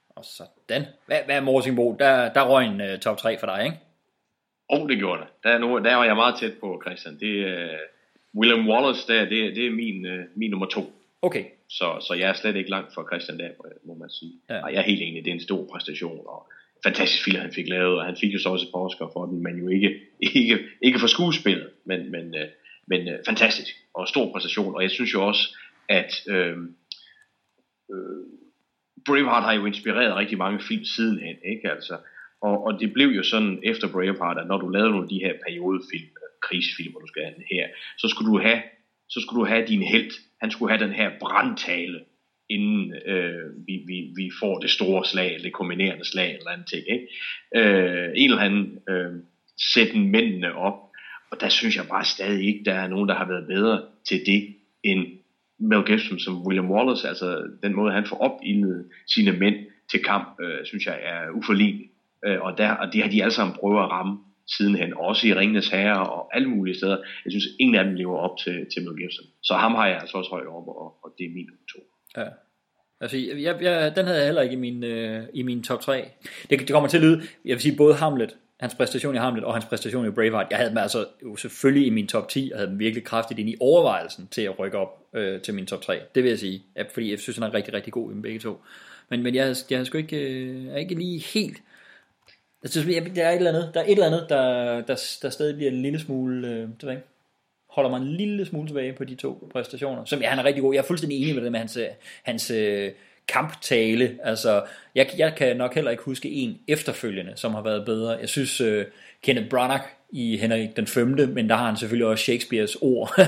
[0.09, 0.85] Og sådan.
[1.05, 1.95] Hvad, hvad er Morsingbo?
[1.99, 3.77] Der, der røg en uh, top 3 for dig, ikke?
[4.69, 5.27] Oh, det gjorde det.
[5.43, 7.19] Der, er nu, der var jeg meget tæt på, Christian.
[7.19, 10.93] Det er uh, William Wallace, der, det, det er min, uh, min nummer to.
[11.21, 11.45] Okay.
[11.69, 13.49] Så, så jeg er slet ikke langt fra Christian der,
[13.87, 14.33] må man sige.
[14.49, 14.63] Ja.
[14.63, 16.51] Og jeg er helt enig, det er en stor præstation, og
[16.83, 19.43] fantastisk film, han fik lavet, og han fik jo så også et par for den,
[19.43, 19.99] men jo ikke,
[20.35, 22.49] ikke, ikke for skuespillet, men, men, uh,
[22.87, 25.57] men uh, fantastisk, og stor præstation, og jeg synes jo også,
[25.89, 26.57] at øh,
[27.93, 28.23] øh,
[29.05, 31.97] Braveheart har jo inspireret rigtig mange film sidenhen, ikke altså?
[32.41, 35.23] Og, og det blev jo sådan efter Braveheart, at når du lavede nogle af de
[35.25, 38.61] her periodefilm, øh, krigsfilm, hvor du skal have den her, så skulle du have,
[39.09, 40.11] så skulle du have din held.
[40.41, 41.99] Han skulle have den her brandtale,
[42.49, 46.83] inden øh, vi, vi, vi får det store slag, det kombinerende slag eller andet ting.
[46.89, 47.07] Ikke?
[47.55, 49.13] Øh, en eller anden øh,
[49.73, 50.79] sætte mændene op,
[51.31, 54.25] og der synes jeg bare stadig ikke, der er nogen, der har været bedre til
[54.25, 55.07] det, end
[55.59, 59.55] Mel Gibson som William Wallace, altså den måde han får opildet sine mænd
[59.91, 61.89] til kamp, øh, synes jeg er uforlignelig.
[62.25, 65.33] Øh, og, der, og det har de alle sammen prøvet at ramme sidenhen, også i
[65.33, 66.97] Ringenes Herre og alle mulige steder.
[67.25, 69.25] Jeg synes, ingen af dem lever op til, til Mel Gibson.
[69.43, 71.79] Så ham har jeg altså også højt op, og, og det er min nummer to.
[72.17, 72.27] Ja.
[73.01, 76.09] Altså, jeg, jeg, den havde jeg heller ikke i min, øh, i min top 3.
[76.49, 79.43] Det, det kommer til at lyde, jeg vil sige, både Hamlet, hans præstation i Hamlet
[79.43, 82.51] og hans præstation i Braveheart, jeg havde dem altså jo selvfølgelig i min top 10,
[82.53, 85.65] og havde dem virkelig kraftigt ind i overvejelsen til at rykke op øh, til min
[85.65, 85.99] top 3.
[86.15, 88.39] Det vil jeg sige, fordi jeg synes, han er rigtig, rigtig god i dem begge
[88.39, 88.61] to.
[89.09, 91.57] Men, men jeg, jeg, jeg sgu ikke, øh, jeg er ikke lige helt...
[92.67, 95.17] Jeg synes, jeg, der er et eller andet, der, er et eller andet der, der,
[95.21, 97.03] der stadig bliver en lille smule, øh, det ved ikke,
[97.69, 100.63] holder mig en lille smule tilbage på de to præstationer, som ja, han er rigtig
[100.63, 100.73] god.
[100.73, 101.87] Jeg er fuldstændig enig med det med hans, øh,
[102.23, 102.91] hans øh,
[103.27, 104.17] kamptale.
[104.23, 104.63] Altså,
[104.95, 108.11] jeg, jeg kan nok heller ikke huske en efterfølgende, som har været bedre.
[108.11, 108.85] Jeg synes, øh,
[109.21, 113.19] Kenneth Branagh i Henrik den 5., men der har han selvfølgelig også Shakespeares ord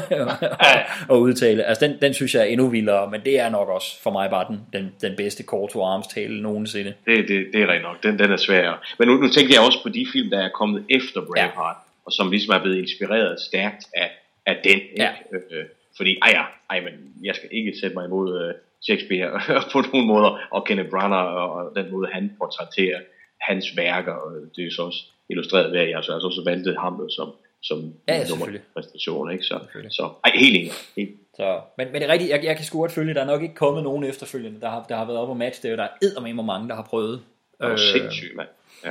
[1.12, 1.64] at udtale.
[1.64, 4.30] Altså, den, den synes jeg er endnu vildere, men det er nok også for mig
[4.30, 6.94] bare den, den, den bedste call to arms tale nogensinde.
[7.06, 8.04] Det, det, det er rigtigt nok.
[8.04, 8.96] Den, den er svær.
[9.00, 12.06] Men nu, nu tænker jeg også på de film, der er kommet efter Braveheart, ja.
[12.06, 14.12] og som ligesom er blevet inspireret stærkt af,
[14.46, 14.72] af den.
[14.76, 14.94] Ikke?
[14.98, 15.12] Ja.
[15.32, 15.66] Øh,
[15.98, 20.08] fordi, ej, ja, ej, men jeg skal ikke sætte mig imod øh, Shakespeare på nogen
[20.08, 23.00] måder, og Kenneth Branagh og, og den måde, han portrætterer
[23.42, 27.10] hans værker, og det er så også illustreret ved, at jeg altså også valgte ham
[27.10, 29.44] som, som ja, nummer præstation, ikke?
[29.44, 30.72] Så, så ej, helt enig.
[30.98, 31.12] Helt.
[31.36, 33.42] Så, men, men det er rigtigt, jeg, jeg kan sgu godt følge, der er nok
[33.42, 35.78] ikke kommet nogen efterfølgende, der har, der har været op og match, det er jo,
[35.78, 37.22] der er eddermame mange, der har prøvet.
[37.58, 38.48] Det er øh, sindssygt, mand.
[38.86, 38.90] Ja.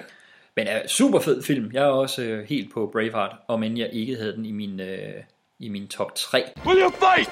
[0.56, 1.70] Men er uh, super fed film.
[1.72, 4.80] Jeg er også uh, helt på Braveheart, om end jeg ikke havde den i min,
[4.80, 4.86] uh,
[5.58, 6.44] i min top 3.
[6.66, 7.30] Will you fight?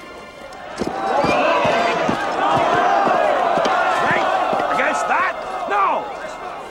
[4.75, 5.33] Against that?
[5.69, 5.87] No!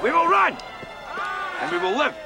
[0.05, 0.53] We will run!
[1.63, 2.26] And we will live.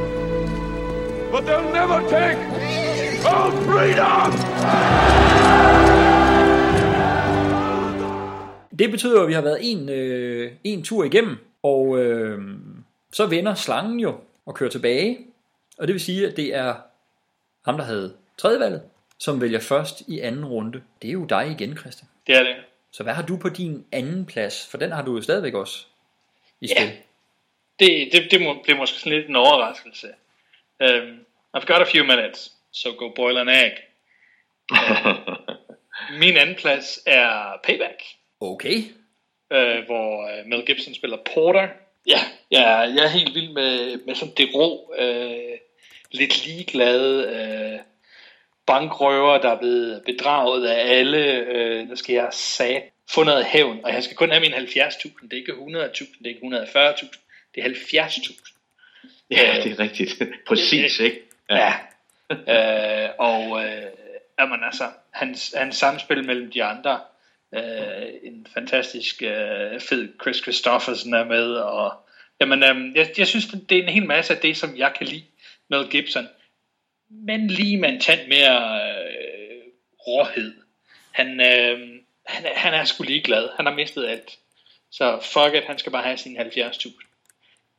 [1.31, 2.39] but they'll never take
[3.33, 4.31] our freedom!
[8.79, 12.39] Det betyder, at vi har været en, øh, en tur igennem, og øh,
[13.11, 15.17] så vender slangen jo og kører tilbage.
[15.77, 16.75] Og det vil sige, at det er
[17.65, 18.81] ham, der havde tredje valget,
[19.17, 20.81] som vælger først i anden runde.
[21.01, 22.07] Det er jo dig igen, Christian.
[22.27, 22.55] Det er det.
[22.91, 24.67] Så hvad har du på din anden plads?
[24.71, 25.85] For den har du jo stadigvæk også
[26.61, 26.85] i spil.
[26.85, 26.91] Ja,
[27.79, 30.07] det, det, det må, bliver måske sådan lidt en overraskelse.
[30.81, 33.73] Um, I've got a few minutes, so go boil an egg.
[34.71, 35.15] Uh,
[36.19, 38.03] min anden plads er Payback.
[38.39, 38.77] Okay.
[39.51, 41.67] Uh, hvor uh, Mel Gibson spiller Porter.
[42.07, 42.19] Ja,
[42.51, 45.57] ja jeg er helt vild med, med sådan det rå, uh,
[46.11, 47.27] lidt ligeglade...
[47.77, 47.91] Uh,
[48.65, 53.79] bankrøver, der er blevet bedraget af alle, øh, der skal jeg sige, få noget hævn,
[53.83, 57.07] og jeg skal kun have min 70.000, det er ikke 100.000, det er ikke 140.000,
[57.55, 58.50] det er 70.000.
[59.31, 60.21] Ja, det er rigtigt.
[60.47, 61.21] Præcis, ikke?
[61.49, 61.73] Ja.
[62.29, 63.03] ja.
[63.05, 63.83] øh, og øh,
[64.39, 66.99] jamen altså, hans, hans samspil mellem de andre,
[67.55, 71.93] øh, en fantastisk øh, fed Chris Christofferson er med, og
[72.39, 75.07] jamen, øh, jeg, jeg synes, det er en hel masse af det, som jeg kan
[75.07, 75.23] lide
[75.69, 76.27] med Gibson
[77.11, 79.63] men lige med en tand mere øh,
[80.07, 80.53] råhed.
[81.11, 81.79] Han, øh,
[82.25, 83.49] han, han er sgu ligeglad.
[83.55, 84.37] Han har mistet alt.
[84.91, 86.87] Så fuck it, han skal bare have sine 70.000.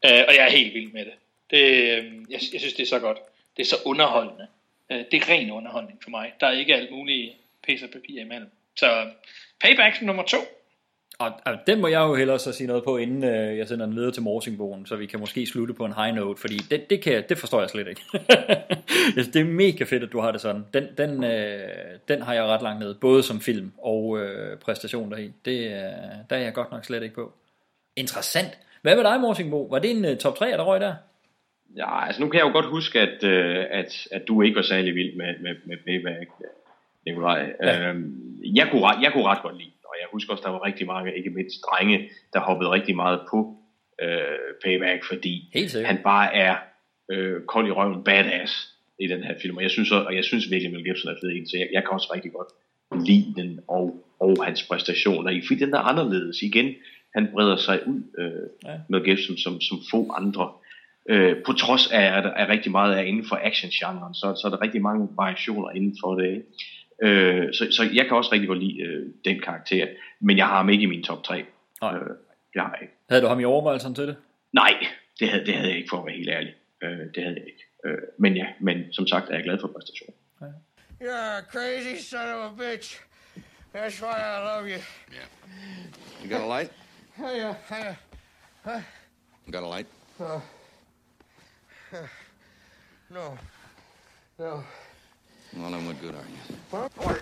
[0.04, 1.12] Øh, og jeg er helt vild med det
[1.52, 3.18] det øh, jeg, jeg synes, det er så godt.
[3.56, 4.46] Det er så underholdende.
[4.92, 6.32] Øh, det er ren underholdning for mig.
[6.40, 7.32] Der er ikke alt muligt
[7.66, 8.50] pæs og papir imellem.
[8.76, 9.06] Så øh,
[9.60, 10.38] payback nummer to.
[11.18, 13.86] Og, og den må jeg jo hellere så sige noget på, inden øh, jeg sender
[13.86, 16.90] den videre til Morsingbogen, så vi kan måske slutte på en high note, fordi det,
[16.90, 18.02] det, kan, det forstår jeg slet ikke.
[19.32, 20.64] det er mega fedt, at du har det sådan.
[20.74, 21.68] Den, den, øh,
[22.08, 25.32] den har jeg ret langt ned, både som film og øh, præstation deri.
[25.44, 25.72] Det, øh,
[26.30, 27.32] der er jeg godt nok slet ikke på.
[27.96, 28.58] Interessant.
[28.82, 29.62] Hvad med dig, Morsingbo?
[29.62, 30.94] Var det en øh, top 3, der røg der?
[31.76, 34.62] Ja, altså nu kan jeg jo godt huske, at, øh, at, at du ikke var
[34.62, 36.30] særlig vild med, med, med Payback,
[37.06, 37.52] Nikolaj.
[37.62, 37.88] Ja.
[37.88, 38.14] Øhm,
[38.54, 41.16] jeg, kunne, jeg kunne ret godt lide og jeg husker også, der var rigtig mange,
[41.16, 43.56] ikke mindst drenge, der hoppede rigtig meget på
[44.02, 45.35] øh, Payback, fordi
[45.85, 46.56] han bare er
[47.11, 48.52] øh, kold i røven badass
[48.98, 51.30] i den her film, og jeg synes, og jeg synes virkelig, Mel Gibson er fed
[51.30, 52.48] i den, så jeg, jeg kan også rigtig godt
[53.06, 56.42] lide den, og, og hans præstationer i, fordi den er anderledes.
[56.42, 56.74] Igen,
[57.14, 58.78] han breder sig ud, øh, ja.
[58.88, 60.52] Mel Gibson, som, som få andre.
[61.08, 64.46] Øh, på trods af, at der er rigtig meget af inden for action-genren, så, så
[64.46, 66.44] er der rigtig mange variationer inden for det.
[67.02, 69.86] Øh, så, så jeg kan også rigtig godt lide øh, den karakter,
[70.20, 71.44] men jeg har ham ikke i min top 3.
[71.82, 71.94] Nej.
[71.94, 72.00] Øh,
[72.54, 72.94] jeg har ikke.
[73.08, 74.16] Havde du ham i overvejelsen til det?
[74.52, 74.86] Nej,
[75.20, 76.54] det havde, det havde jeg ikke for at være helt ærlig.
[76.82, 77.64] Øh, det havde jeg ikke.
[77.84, 80.14] Øh, men ja, men som sagt er jeg glad for præstationen.
[81.00, 83.00] You're a crazy son of a bitch.
[83.74, 84.78] That's why I love you.
[85.10, 85.26] Yeah.
[86.22, 86.70] You got a light?
[87.18, 87.54] Uh, hey, uh,
[88.64, 88.80] huh?
[89.46, 89.86] You got a light?
[90.20, 90.40] Uh,
[93.11, 93.37] no.
[94.38, 94.62] No.
[95.57, 97.16] Well, then what good are you?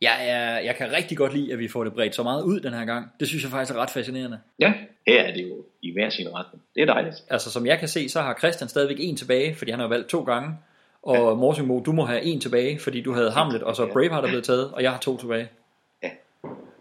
[0.00, 2.60] Jeg, er, jeg kan rigtig godt lide, at vi får det bredt så meget ud
[2.60, 3.12] den her gang.
[3.20, 4.40] Det synes jeg faktisk er ret fascinerende.
[4.58, 4.72] Ja,
[5.06, 6.62] her er det jo i hver sin retning.
[6.74, 7.16] Det er dejligt.
[7.30, 10.08] Altså som jeg kan se, så har Christian stadigvæk en tilbage, fordi han har valgt
[10.08, 10.58] to gange.
[11.02, 11.34] Og ja.
[11.34, 14.44] Morsingbo, du må have en tilbage, fordi du havde Hamlet, og så Braveheart er blevet
[14.44, 15.48] taget, og jeg har to tilbage.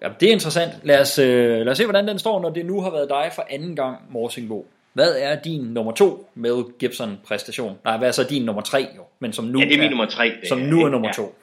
[0.01, 0.09] Ja.
[0.19, 0.71] Det er interessant.
[0.83, 3.31] Lad os, øh, lad os se, hvordan den står, når det nu har været dig
[3.35, 4.67] for anden gang, Morsingbo.
[4.93, 7.77] Hvad er din nummer to Mel Gibson præstation?
[7.83, 9.03] Nej, hvad er så din nummer tre jo?
[9.19, 10.33] Men som nu Ja, det er min er, nummer tre.
[10.41, 11.13] Det Som nu er nummer ja.
[11.13, 11.35] to.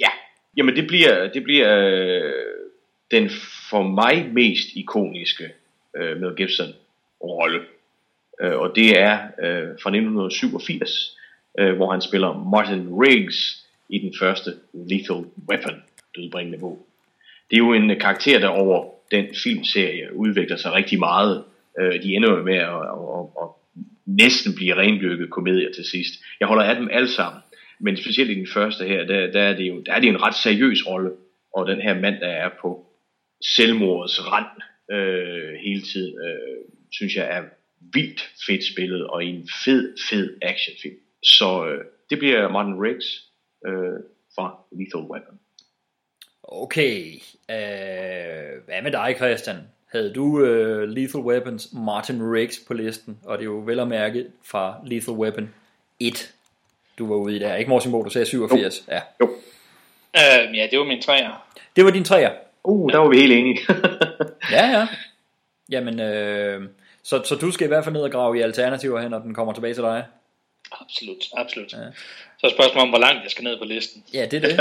[0.00, 0.08] Ja,
[0.56, 2.32] jamen det bliver, det bliver øh,
[3.10, 3.30] den
[3.70, 5.52] for mig mest ikoniske
[5.96, 6.68] øh, Mel Gibson
[7.22, 7.60] rolle.
[8.40, 11.18] Øh, og det er øh, fra 1987,
[11.58, 15.82] øh, hvor han spiller Martin Riggs i den første Lethal Weapon,
[16.16, 16.84] dødbringende våben.
[17.50, 21.44] Det er jo en karakter, der over den filmserie udvikler sig rigtig meget.
[21.80, 23.48] Øh, de ender jo med at, at, at, at
[24.06, 26.14] næsten blive rendyrket komedier til sidst.
[26.40, 27.42] Jeg holder af dem alle sammen,
[27.80, 30.22] men specielt i den første her, der, der, er, det jo, der er det en
[30.22, 31.10] ret seriøs rolle,
[31.54, 32.86] og den her mand, der er på
[33.56, 34.50] selvmordets rand
[34.90, 37.42] øh, hele tiden, øh, synes jeg er
[37.94, 41.00] vildt fedt spillet, og i en fed, fed actionfilm.
[41.22, 43.06] Så øh, det bliver Martin Riggs
[43.66, 43.98] øh,
[44.36, 44.46] fra
[44.78, 45.38] Lethal Weapon.
[46.62, 47.14] Okay,
[47.50, 49.56] øh, hvad med dig Christian?
[49.92, 53.88] Havde du øh, Lethal Weapons Martin Riggs på listen, og det er jo vel at
[53.88, 55.54] mærke fra Lethal Weapon
[56.00, 56.34] 1,
[56.98, 57.56] du var ude i der.
[57.56, 58.84] Ikke Morsingbo, du sagde 87.
[58.88, 59.00] Ja.
[60.16, 61.46] Øh, ja, det var min træer.
[61.76, 62.32] Det var din træer.
[62.64, 63.58] Uh, der var vi helt enige.
[64.56, 64.88] ja, ja.
[65.70, 66.62] Jamen, øh,
[67.02, 69.34] så, så du skal i hvert fald ned og grave i alternativer her, når den
[69.34, 70.04] kommer tilbage til dig.
[70.80, 71.72] Absolut, absolut.
[71.72, 71.78] Ja.
[72.44, 74.02] Så spørgsmålet om, hvor langt jeg skal ned på listen.
[74.14, 74.60] Ja, det er det.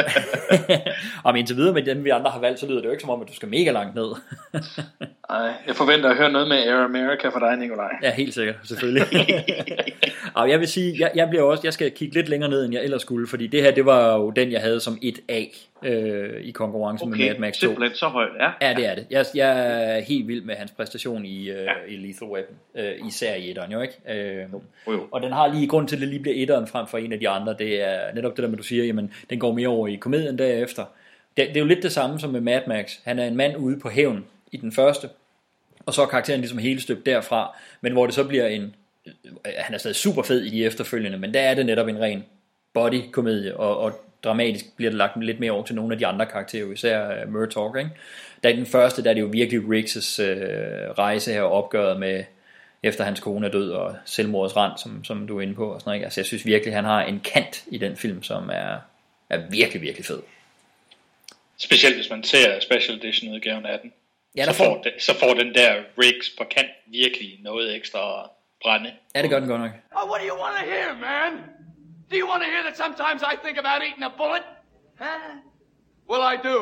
[1.23, 3.01] og men indtil videre med dem, vi andre har valgt, så lyder det jo ikke
[3.01, 4.09] som om, at du skal mega langt ned.
[5.29, 7.91] Nej, jeg forventer at høre noget med Air America fra dig, Nikolaj.
[8.03, 9.03] Ja, helt sikkert, selvfølgelig.
[10.39, 12.73] og jeg vil sige, jeg, jeg, bliver også, jeg skal kigge lidt længere ned, end
[12.73, 16.41] jeg ellers skulle, fordi det her, det var jo den, jeg havde som 1A øh,
[16.41, 17.59] i konkurrencen okay, med Mad Max 2.
[17.59, 18.67] simpelthen så højt, ja.
[18.67, 19.05] Ja, det er det.
[19.09, 21.71] Jeg, jeg er helt vild med hans præstation i, øh, ja.
[21.87, 23.93] i Lethal Weapon, øh, især i etteren jo, ikke?
[24.09, 25.07] Øh, jo, jo.
[25.11, 27.19] Og den har lige grund til, at det lige bliver etteren frem for en af
[27.19, 29.88] de andre, det er netop det der med, du siger, jamen, den går mere over
[29.88, 30.86] i komedien derefter.
[31.38, 32.95] Det, det er jo lidt det samme som med Mad Max.
[33.03, 35.09] Han er en mand ude på hævn i den første,
[35.86, 39.13] og så er karakteren ligesom hele støbt derfra, men hvor det så bliver en, øh,
[39.57, 42.23] han er stadig super fed i de efterfølgende, men der er det netop en ren
[42.73, 46.25] body-komedie, og, og dramatisk bliver det lagt lidt mere over til nogle af de andre
[46.25, 47.91] karakterer, især uh, Murtaugh, ikke?
[48.43, 52.23] Der i den første, der er det jo virkelig Riggs' uh, rejse her opgøret med,
[52.83, 55.79] efter hans kone er død, og selvmordets rand, som, som du er inde på, og
[55.81, 56.05] sådan noget, ikke?
[56.05, 58.77] Altså, jeg synes virkelig, han har en kant i den film, som er,
[59.29, 60.21] er virkelig, virkelig fed.
[61.57, 63.93] Specielt hvis man ser special edition udgaven af den.
[64.37, 67.75] Ja, der så, får, får- den, så får den der rigs på kant virkelig noget
[67.75, 68.29] ekstra
[68.63, 68.91] brænde.
[69.15, 69.71] Ja, det gør den godt nok.
[69.95, 71.31] Oh, what do you want to hear, man?
[72.11, 74.43] Do you want to hear that sometimes I think about eating a bullet?
[74.99, 75.31] Huh?
[76.09, 76.57] Well, I do.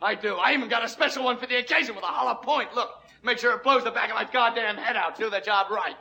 [0.00, 0.34] I do.
[0.34, 2.74] I even got a special one for the occasion with a hollow point.
[2.74, 2.90] Look,
[3.22, 5.16] make sure it blows the back of my goddamn head out.
[5.16, 5.96] Do the job right.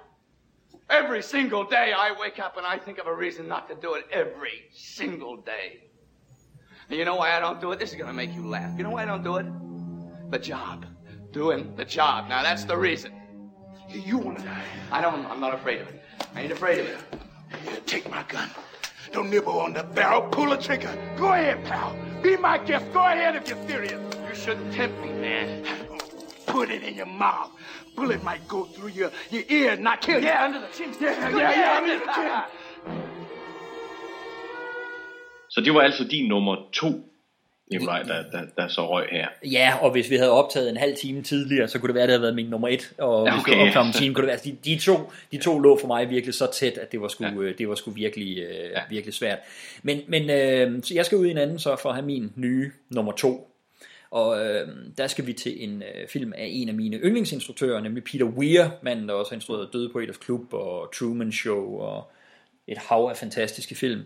[0.89, 3.95] Every single day I wake up and I think of a reason not to do
[3.95, 4.05] it.
[4.11, 5.83] Every single day.
[6.89, 7.79] And you know why I don't do it?
[7.79, 8.77] This is going to make you laugh.
[8.77, 9.45] You know why I don't do it?
[10.29, 10.85] The job.
[11.31, 12.29] Doing the job.
[12.29, 13.11] Now that's the reason.
[13.89, 14.63] You want to die?
[14.91, 15.25] I don't.
[15.25, 16.03] I'm not afraid of it.
[16.35, 16.97] I ain't afraid of it.
[17.63, 18.49] Here, take my gun.
[19.11, 20.21] Don't nibble on the barrel.
[20.31, 20.93] Pull the trigger.
[21.17, 21.95] Go ahead, pal.
[22.21, 22.85] Be my guest.
[22.93, 24.01] Go ahead if you're serious.
[24.29, 25.65] You shouldn't tempt me, man.
[26.47, 27.51] Put it in your mouth.
[27.95, 30.27] Bullet might go through your, your ear and not kill you.
[30.27, 30.93] Yeah, under the chin.
[30.99, 32.31] Yeah, yeah, yeah, under the chin.
[35.47, 36.87] Så det var altså din nummer to,
[37.71, 39.27] Nikolaj, der, der, der så røg her.
[39.51, 42.07] Ja, og hvis vi havde optaget en halv time tidligere, så kunne det være, at
[42.07, 42.93] det havde været min nummer et.
[42.97, 43.51] Og Ja, hvis okay.
[43.51, 45.77] vi havde optaget om en time, kunne det være, de, de, to, de to lå
[45.79, 47.51] for mig virkelig så tæt, at det var sgu, ja.
[47.51, 48.81] det var sgu virkelig, øh, ja.
[48.89, 49.39] virkelig svært.
[49.83, 52.33] Men, men øh, så jeg skal ud i en anden så for at have min
[52.35, 53.51] nye nummer to.
[54.11, 58.03] Og øh, der skal vi til en øh, film af en af mine yndlingsinstruktører, nemlig
[58.03, 62.11] Peter Weir, manden der også har instrueret Døde på Eders Klub og Truman Show og
[62.67, 64.01] et hav af fantastiske film.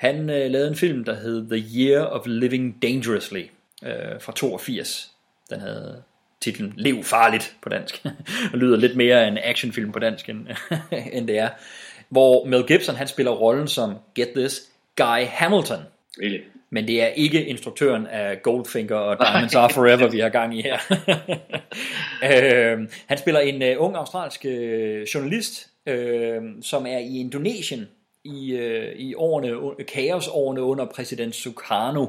[0.00, 3.42] Han øh, lavede en film, der hed The Year of Living Dangerously
[3.84, 5.10] øh, fra 82.
[5.50, 6.02] Den havde
[6.40, 8.04] titlen Lev farligt på dansk.
[8.52, 10.46] og lyder lidt mere en actionfilm på dansk, end,
[11.12, 11.48] end det er.
[12.08, 14.62] Hvor Mel Gibson han spiller rollen som, get this,
[14.96, 15.78] Guy Hamilton.
[16.22, 16.40] Really?
[16.70, 20.62] Men det er ikke instruktøren af Goldfinger og Diamonds Are Forever, vi har gang i
[20.62, 20.78] her.
[22.32, 27.88] øh, han spiller en uh, ung australsk uh, journalist, uh, som er i Indonesien
[28.24, 32.06] i, øh, i årene, kaosårene under præsident Sukarno.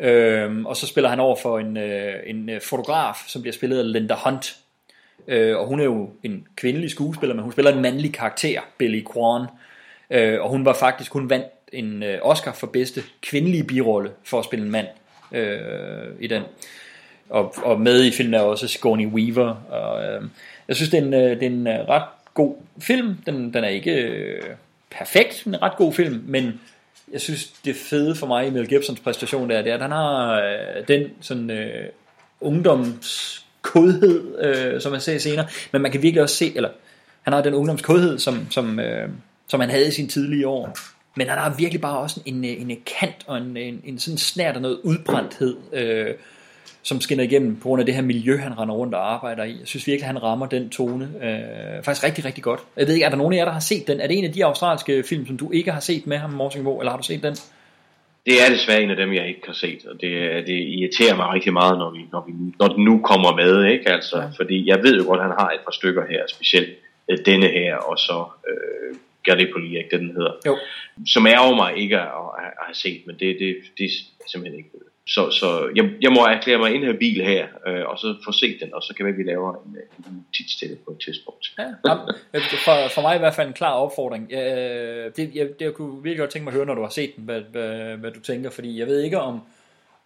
[0.00, 3.78] Øhm, og så spiller han over for en, øh, en øh, fotograf, som bliver spillet
[3.78, 4.56] af Linda Hunt.
[5.28, 9.02] Øh, og hun er jo en kvindelig skuespiller, men hun spiller en mandlig karakter, Billy
[9.04, 9.46] Kwan.
[10.10, 14.38] Øh, og hun var faktisk, hun vandt en øh, Oscar for bedste kvindelige birolle for
[14.38, 14.86] at spille en mand
[15.32, 16.42] øh, i den.
[17.28, 19.54] Og, og med i filmen er også Sigourney Weaver.
[19.70, 20.22] Og, øh,
[20.68, 23.16] jeg synes, det er en, øh, det er en øh, ret god film.
[23.26, 24.42] Den, den er ikke øh,
[24.90, 26.60] perfekt, en ret god film, men
[27.12, 29.90] jeg synes, det fede for mig i Mel Gibsons præstation der, det er, at han
[29.90, 31.88] har øh, den sådan øh,
[32.40, 36.68] ungdomskodhed, øh, som man ser senere, men man kan virkelig også se, eller
[37.22, 39.08] han har den ungdomskodhed, som, som, øh,
[39.48, 40.76] som han havde i sine tidlige år.
[41.16, 44.18] Men han har virkelig bare også en, en, en kant og en, en, en sådan
[44.18, 46.14] snært af noget udbrændthed, øh,
[46.88, 49.56] som skinner igennem på grund af det her miljø, han render rundt og arbejder i.
[49.60, 52.60] Jeg synes virkelig, han rammer den tone øh, faktisk rigtig, rigtig godt.
[52.76, 54.00] Jeg ved ikke, er der nogen af jer, der har set den?
[54.00, 56.78] Er det en af de australske film, som du ikke har set med ham, Morsingbo,
[56.78, 57.34] eller har du set den?
[58.26, 60.10] Det er desværre en af dem, jeg ikke har set, og det,
[60.46, 63.90] det irriterer mig rigtig meget, når, vi, når, vi, når den nu kommer med, ikke?
[63.90, 64.28] Altså, ja.
[64.38, 66.70] fordi jeg ved jo godt, at han har et par stykker her, specielt
[67.10, 70.34] øh, denne her, og så øh, Gallipoli, ikke det den hedder.
[70.46, 70.56] Jo.
[71.06, 72.06] Som ærger mig ikke at,
[72.38, 74.70] at, have set, men det, det, det er simpelthen ikke
[75.08, 78.74] så, så jeg, jeg må erklære mig inhabil her, øh, og så få set den,
[78.74, 81.52] og så kan vi, vi lave en, øh, en tids til det på et tidspunkt.
[81.58, 81.94] Ja,
[82.64, 84.26] for, for mig i hvert fald en klar opfordring.
[84.30, 86.82] Jeg, øh, det, jeg, det jeg kunne virkelig godt tænke mig at høre, når du
[86.82, 89.40] har set den, hvad, hvad, hvad du tænker, fordi jeg ved ikke om,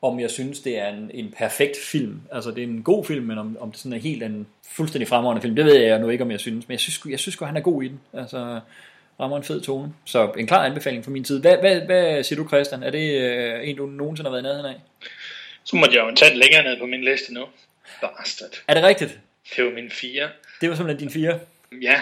[0.03, 2.21] om jeg synes, det er en, en perfekt film.
[2.33, 5.09] Altså, det er en god film, men om, om det sådan er helt en fuldstændig
[5.09, 6.69] fremragende film, det ved jeg nu ikke, om jeg synes.
[6.69, 8.01] Men jeg synes, jeg synes godt, han er god i den.
[8.13, 8.61] Altså,
[9.21, 9.95] rammer en fed tone.
[10.05, 11.41] Så en klar anbefaling fra min side.
[11.41, 12.83] Hvad, hvad, hvad siger du, Christian?
[12.83, 14.81] Er det øh, en, du nogensinde har været i nærheden af?
[15.65, 17.45] Så måtte jeg jo tage den længere ned på min liste nu.
[18.01, 18.63] Bastard.
[18.69, 19.19] Er det rigtigt?
[19.57, 20.29] Det var min fire.
[20.61, 21.41] Det var simpelthen din fire?
[21.83, 22.01] Ja.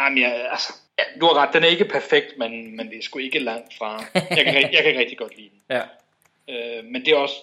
[0.00, 3.02] Jamen, jeg, altså, ja, du har ret, den er ikke perfekt, men, men det er
[3.02, 4.04] sgu ikke langt fra.
[4.14, 5.58] Jeg kan, jeg kan rigtig godt lide den.
[5.76, 5.82] Ja.
[6.48, 7.34] Øh, men det er også,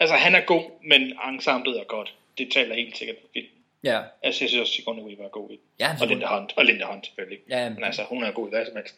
[0.00, 2.14] altså han er god, men ensemblet er godt.
[2.38, 3.16] Det taler helt sikkert.
[3.84, 4.00] Ja.
[4.24, 6.52] Jeg synes også, Sigourney Weaver er god i Ja, og Linda Hunt.
[6.56, 7.38] Og Linda Hunt selvfølgelig.
[7.50, 8.94] Ja, men altså, hun er god i hvad som helst.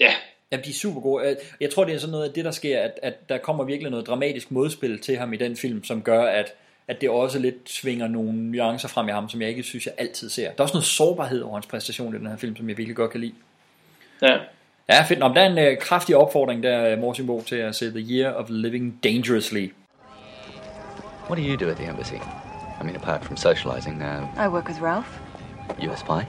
[0.00, 0.14] Ja.
[0.52, 1.36] Ja, de er super gode.
[1.60, 3.90] Jeg tror, det er sådan noget af det, der sker, at, at der kommer virkelig
[3.90, 6.54] noget dramatisk modspil til ham i den film, som gør, at,
[6.88, 9.94] at det også lidt svinger nogle nuancer frem i ham, som jeg ikke synes, jeg
[9.98, 10.50] altid ser.
[10.50, 12.96] Der er også noget sårbarhed over hans præstation i den her film, som jeg virkelig
[12.96, 13.34] godt kan lide.
[14.22, 14.38] Ja.
[14.88, 15.18] Ja, fedt.
[15.18, 18.46] Nå, der er en uh, kraftig opfordring der, Morsimbo, til at se The Year of
[18.48, 19.68] Living Dangerously.
[21.30, 22.45] What do you do at the embassy?
[22.78, 25.18] I mean, apart from socializing, uh, I work with Ralph.
[25.78, 26.26] You're a spy?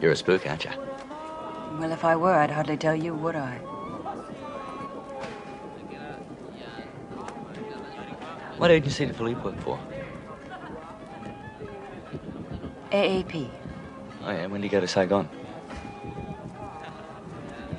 [0.00, 0.70] You're a spook, aren't you?
[1.78, 3.56] Well, if I were, I'd hardly tell you, would I?
[8.58, 9.78] What agency did Philippe work for?
[12.90, 13.48] AAP.
[14.22, 15.28] Oh, yeah, when did he go to Saigon?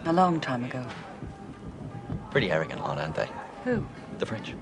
[0.06, 0.84] A long time ago.
[2.32, 3.30] Pretty arrogant lot, aren't they?
[3.64, 3.86] Who?
[4.22, 4.50] The French.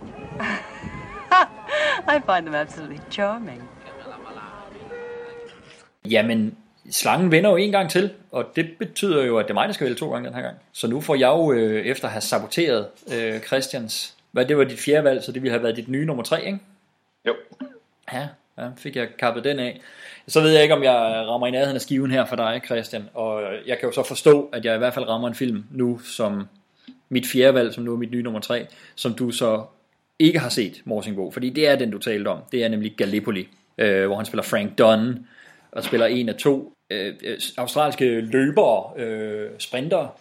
[2.07, 3.69] I find them absolutely charming.
[6.05, 6.57] Jamen,
[6.91, 9.73] slangen vender jo en gang til, og det betyder jo, at det er mig, der
[9.73, 10.55] skal vælge to gange den her gang.
[10.71, 14.63] Så nu får jeg jo, øh, efter at have saboteret øh, Christians, hvad det var
[14.63, 16.59] dit fjerde valg, så det ville have været dit nye nummer tre, ikke?
[17.27, 17.35] Jo.
[18.13, 19.81] Ja, ja fik jeg kappet den af.
[20.27, 23.09] Så ved jeg ikke, om jeg rammer i nærheden af skiven her for dig, Christian,
[23.13, 25.99] og jeg kan jo så forstå, at jeg i hvert fald rammer en film nu,
[25.99, 26.47] som
[27.09, 29.63] mit fjerde valg, som nu er mit nye nummer tre, som du så
[30.19, 32.39] ikke har set, Morsingbo, fordi det er den, du talte om.
[32.51, 33.47] Det er nemlig Gallipoli,
[33.77, 35.27] øh, hvor han spiller Frank Dunn,
[35.71, 40.19] og spiller en af to øh, øh australske løbere, øh, sprinter,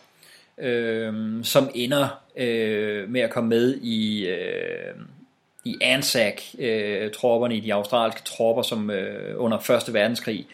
[0.58, 4.94] øh, som ender øh, med at komme med i, øh,
[5.64, 9.94] i ANZAC-tropperne, øh, i de australske tropper, som øh, under 1.
[9.94, 10.46] verdenskrig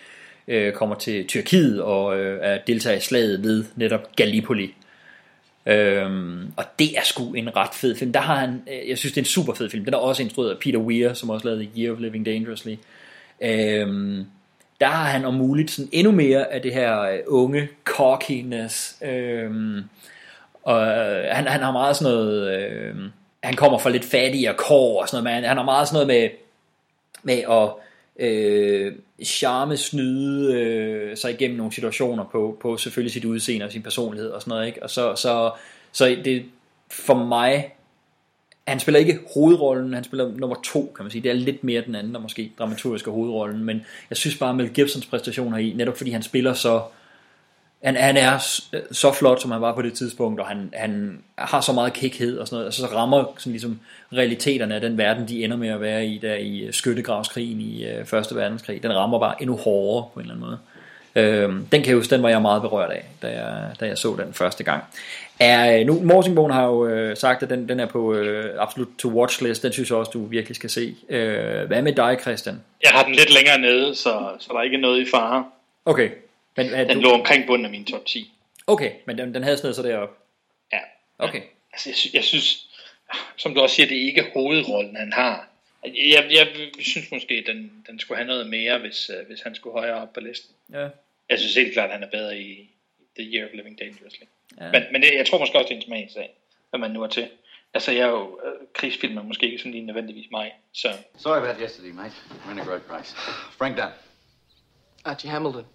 [0.49, 4.75] øh, kommer til Tyrkiet og øh, er deltager i slaget ved netop Gallipoli.
[5.67, 8.13] Øhm, og det er sgu en ret fed film.
[8.13, 9.85] Der har han, øh, jeg synes det er en super fed film.
[9.85, 12.75] Den er også instrueret af Peter Weir, som også lavede Year of Living Dangerously.
[13.41, 14.27] Øhm,
[14.81, 18.97] der har han om muligt sådan endnu mere af det her øh, unge cockiness.
[19.03, 19.83] Øhm,
[20.63, 23.11] og øh, han, han har meget sådan noget, Øhm,
[23.45, 26.23] han kommer fra lidt fattigere kår og sådan noget, men han har meget sådan noget
[26.23, 26.39] med,
[27.23, 27.84] med at
[28.19, 28.93] øh,
[29.25, 34.31] charme snyde øh, sig igennem nogle situationer på, på selvfølgelig sit udseende og sin personlighed
[34.31, 34.83] og sådan noget, ikke?
[34.83, 35.51] Og så, så,
[35.93, 36.45] så det
[36.91, 37.75] for mig
[38.69, 41.23] han spiller ikke hovedrollen, han spiller nummer to, kan man sige.
[41.23, 44.71] Det er lidt mere den anden, der måske dramaturgiske hovedrollen, men jeg synes bare, Mel
[44.71, 46.83] Gibsons præstationer i, netop fordi han spiller så
[47.85, 51.19] han, han er s- så flot, som han var på det tidspunkt, og han, han
[51.39, 53.81] har så meget kækhed og sådan noget, og så rammer sådan ligesom
[54.13, 57.85] realiteterne af den verden, de ender med at være i, der i øh, skyttegravskrigen i
[57.87, 58.83] øh, Første Verdenskrig.
[58.83, 60.59] Den rammer bare endnu hårdere på en eller anden måde.
[61.17, 63.99] Øhm, den kan jeg huske, den var jeg meget berørt af, da jeg, da jeg
[63.99, 64.83] så den første gang.
[65.41, 68.89] Er, øh, nu, Morsingbogen har jo øh, sagt, at den, den er på øh, absolut
[68.99, 69.63] to watch list.
[69.63, 70.95] Den synes jeg også, du virkelig skal se.
[71.09, 72.61] Øh, hvad med dig, Christian?
[72.83, 75.45] Jeg har den lidt længere nede, så, så der er ikke noget i fare.
[75.87, 76.09] Okay.
[76.57, 78.33] Men, er Den du, lå omkring bunden af min top 10.
[78.67, 80.19] okay, men den, den havde snedet sig derop.
[80.73, 80.79] Ja.
[81.19, 81.43] Okay.
[81.73, 82.69] Altså, jeg, jeg synes,
[83.37, 85.49] som du også siger, det er ikke hovedrollen, han har.
[85.85, 86.49] Jeg, jeg
[86.81, 90.13] synes måske, den, den skulle have noget mere, hvis, øh, hvis han skulle højere op
[90.13, 90.55] på listen.
[90.73, 90.89] Ja.
[91.29, 92.71] Jeg synes helt klart, at han er bedre i
[93.19, 94.25] The Year of Living Dangerously.
[94.61, 94.71] Ja.
[94.71, 96.31] Men, men det, jeg tror måske også, det er en smagsag,
[96.71, 97.29] hvad man nu er til.
[97.75, 100.89] Altså, jeg er jo, øh, krigsfilm er måske ikke sådan lige nødvendigvis mig, så...
[101.19, 102.15] Sorry about yesterday, mate.
[102.31, 103.17] We're in a great race.
[103.59, 103.93] Frank Dunn.
[105.05, 105.67] Archie Hamilton.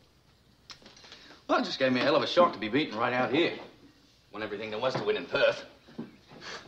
[1.50, 3.34] Well, it just gave me a hell of a shock to be beaten right out
[3.34, 3.54] here.
[4.32, 5.66] Won everything there was to win in Perth.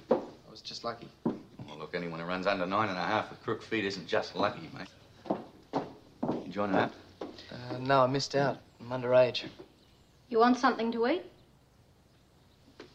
[0.09, 0.15] I
[0.49, 1.07] was just lucky.
[1.23, 4.35] Well, look, anyone who runs under nine and a half with crook feet isn't just
[4.35, 5.83] lucky, mate.
[6.23, 6.91] You joining up?
[7.21, 8.57] Uh, no, I missed out.
[8.79, 9.43] I'm underage.
[10.29, 11.25] You want something to eat?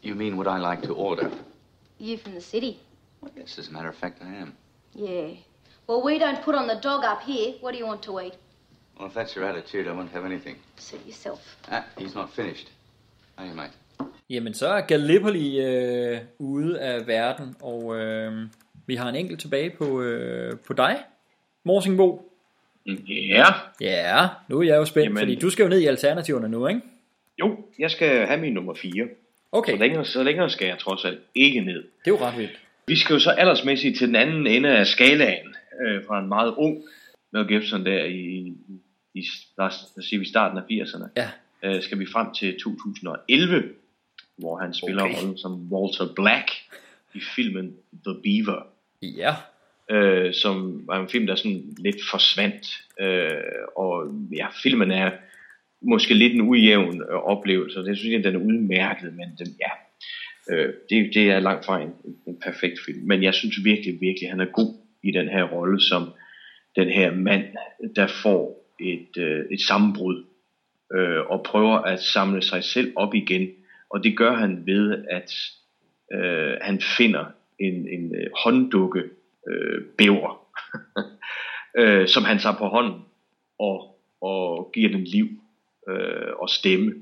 [0.02, 1.30] You mean would I like to order?
[1.98, 2.80] You from the city?
[3.36, 4.56] Yes, as a matter of fact, I am.
[4.92, 5.28] Yeah.
[5.86, 7.54] Well, we don't put on the dog up here.
[7.60, 8.34] What do you want to eat?
[9.00, 10.56] Well, if that's your attitude, I won't have anything.
[10.76, 11.40] Suit yourself.
[11.70, 12.68] Ah, he's not finished.
[13.36, 13.72] Are you, mate?
[14.30, 18.32] Jamen, så er Gallipoli øh, ude af verden, og øh,
[18.86, 20.96] vi har en enkelt tilbage på, øh, på dig,
[21.64, 22.32] Morsingbo.
[23.08, 23.44] Ja.
[23.80, 25.18] Ja, nu er jeg jo spændt, Jamen.
[25.18, 26.80] fordi du skal jo ned i alternativerne nu, ikke?
[27.38, 29.08] Jo, jeg skal have min nummer 4.
[29.52, 29.72] Okay.
[29.72, 31.76] Så længere, så længere skal jeg trods alt ikke ned.
[32.04, 32.60] Det er jo ret vildt.
[32.86, 35.54] Vi skal jo så aldersmæssigt til den anden ende af skalaen,
[35.86, 36.84] øh, fra en meget ung
[37.32, 38.54] Mel Gibson der i,
[39.16, 39.24] i
[39.58, 41.08] lad os sige, i starten af 80'erne.
[41.16, 41.28] Ja.
[41.62, 43.62] Øh, skal vi frem til 2011,
[44.36, 45.14] hvor han spiller okay.
[45.16, 46.50] rollen som Walter Black
[47.14, 48.62] i filmen The Beaver.
[49.02, 49.34] Ja.
[49.90, 52.66] øh, som var en film, der sådan lidt forsvandt.
[53.00, 55.10] Øh, og ja, filmen er
[55.80, 59.56] måske lidt en ujævn øh, oplevelse, og det synes jeg, den er udmærket, men den,
[59.60, 59.70] ja,
[60.54, 61.90] øh, det, det er langt fra en,
[62.26, 63.06] en perfekt film.
[63.06, 66.02] Men jeg synes virkelig, virkelig, han er god i den her rolle som
[66.76, 67.44] den her mand,
[67.96, 70.24] der får et, øh, et sammenbrud
[70.92, 73.48] øh, og prøver at samle sig selv op igen.
[73.90, 75.32] Og det gør han ved, at
[76.12, 77.24] øh, han finder
[77.58, 79.02] en, en øh, hånddukke
[79.48, 80.46] øh, bæver,
[81.78, 83.04] øh, som han tager på hånden
[83.58, 85.28] og, og giver den liv
[85.88, 86.94] øh, og stemme.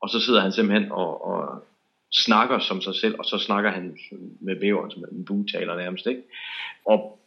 [0.00, 1.64] Og så sidder han simpelthen og, og
[2.12, 3.98] snakker som sig selv, og så snakker han
[4.40, 6.22] med bæveren som en bugtaler nærmest, ikke?
[6.86, 7.18] Og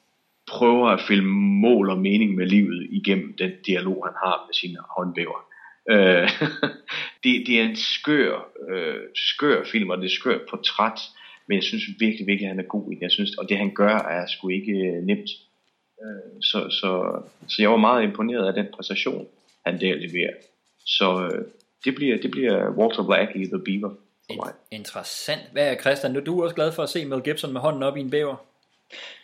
[0.49, 4.79] prøver at filme mål og mening med livet igennem den dialog, han har med sine
[4.97, 5.45] håndbæver.
[5.89, 6.29] Øh,
[7.23, 10.99] det, det er en skør, øh, skør film, og det er et skørt portræt,
[11.47, 13.01] men jeg synes virkelig, virkelig, at han er god i det.
[13.01, 15.29] Jeg synes, og det han gør, er sgu ikke øh, nemt.
[16.03, 19.27] Øh, så, så, så jeg var meget imponeret af den præstation,
[19.65, 20.33] han der leverer.
[20.85, 21.45] Så øh,
[21.85, 23.93] det, bliver, det bliver Walter Black i The Beaver
[24.27, 24.53] for mig.
[24.71, 25.41] Interessant.
[25.51, 26.11] Hvad er Christian?
[26.11, 28.09] Nu er du også glad for at se Mel Gibson med hånden op i en
[28.09, 28.35] bæver.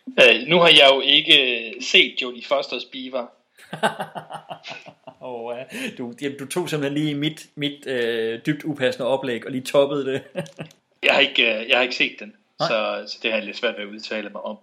[0.08, 3.28] Øh, nu har jeg jo ikke set Jodie Fosters Beaver.
[5.28, 5.56] Oh,
[5.98, 10.06] du, jamen, du tog simpelthen lige mit, mit øh, dybt upassende oplæg og lige toppede
[10.06, 10.22] det.
[11.04, 13.58] Jeg har ikke, øh, jeg har ikke set den, så, så det har jeg lidt
[13.58, 14.58] svært ved at udtale mig om.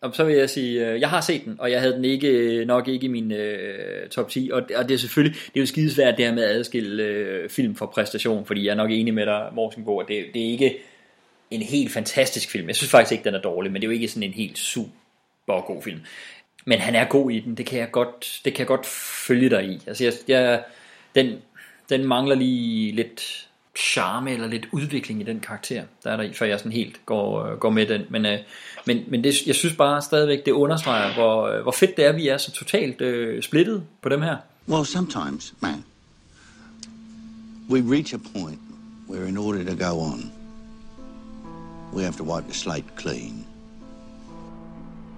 [0.00, 2.28] Og så vil jeg sige, øh, jeg har set den, og jeg havde den ikke
[2.28, 5.60] øh, nok ikke i min øh, top 10, og, og det er selvfølgelig, det er
[5.60, 8.90] jo skidesvært det her med at adskille øh, film fra præstation, fordi jeg er nok
[8.90, 10.78] enig med dig, Morsenbo, at det, det er ikke
[11.50, 12.68] en helt fantastisk film.
[12.68, 14.58] Jeg synes faktisk ikke, den er dårlig, men det er jo ikke sådan en helt
[14.58, 16.00] super god film.
[16.66, 18.86] Men han er god i den, det kan jeg godt, det kan jeg godt
[19.26, 19.82] følge dig i.
[19.86, 20.62] Altså jeg, jeg,
[21.14, 21.36] den,
[21.88, 26.32] den mangler lige lidt charme eller lidt udvikling i den karakter, der er der i,
[26.32, 28.02] før jeg sådan helt går, går med den.
[28.10, 28.38] Men, øh,
[28.86, 32.12] men, men det, jeg synes bare stadigvæk, det understreger, hvor, øh, hvor fedt det er,
[32.12, 34.36] vi er så totalt øh, splittet på dem her.
[34.68, 35.84] Well, sometimes, man,
[37.70, 38.60] we reach a point
[39.08, 40.32] where, in order to go on,
[41.92, 43.46] we have to wipe the slate clean.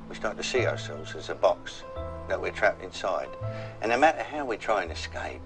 [0.09, 1.83] We start to see ourselves as a box
[2.29, 3.29] that we're trapped inside.
[3.83, 5.41] And no matter how we try and escape,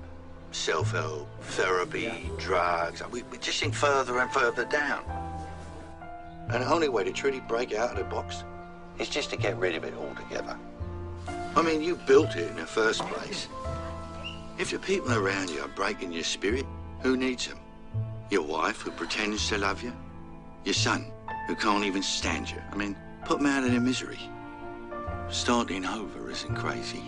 [0.52, 5.02] Self help, therapy, drugs, we, we just sink further and further down.
[6.50, 8.44] And the only way to truly break out of the box
[8.98, 10.58] is just to get rid of it altogether.
[11.56, 13.48] I mean, you built it in the first place.
[14.58, 16.66] If the people around you are breaking your spirit,
[17.00, 17.58] who needs them?
[18.30, 19.94] Your wife who pretends to love you?
[20.64, 21.06] Your son
[21.48, 22.58] who can't even stand you?
[22.70, 24.20] I mean, put them out of their misery.
[25.28, 27.02] Starting over isn't crazy.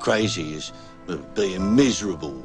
[0.00, 0.72] Crazy is
[1.34, 2.44] being miserable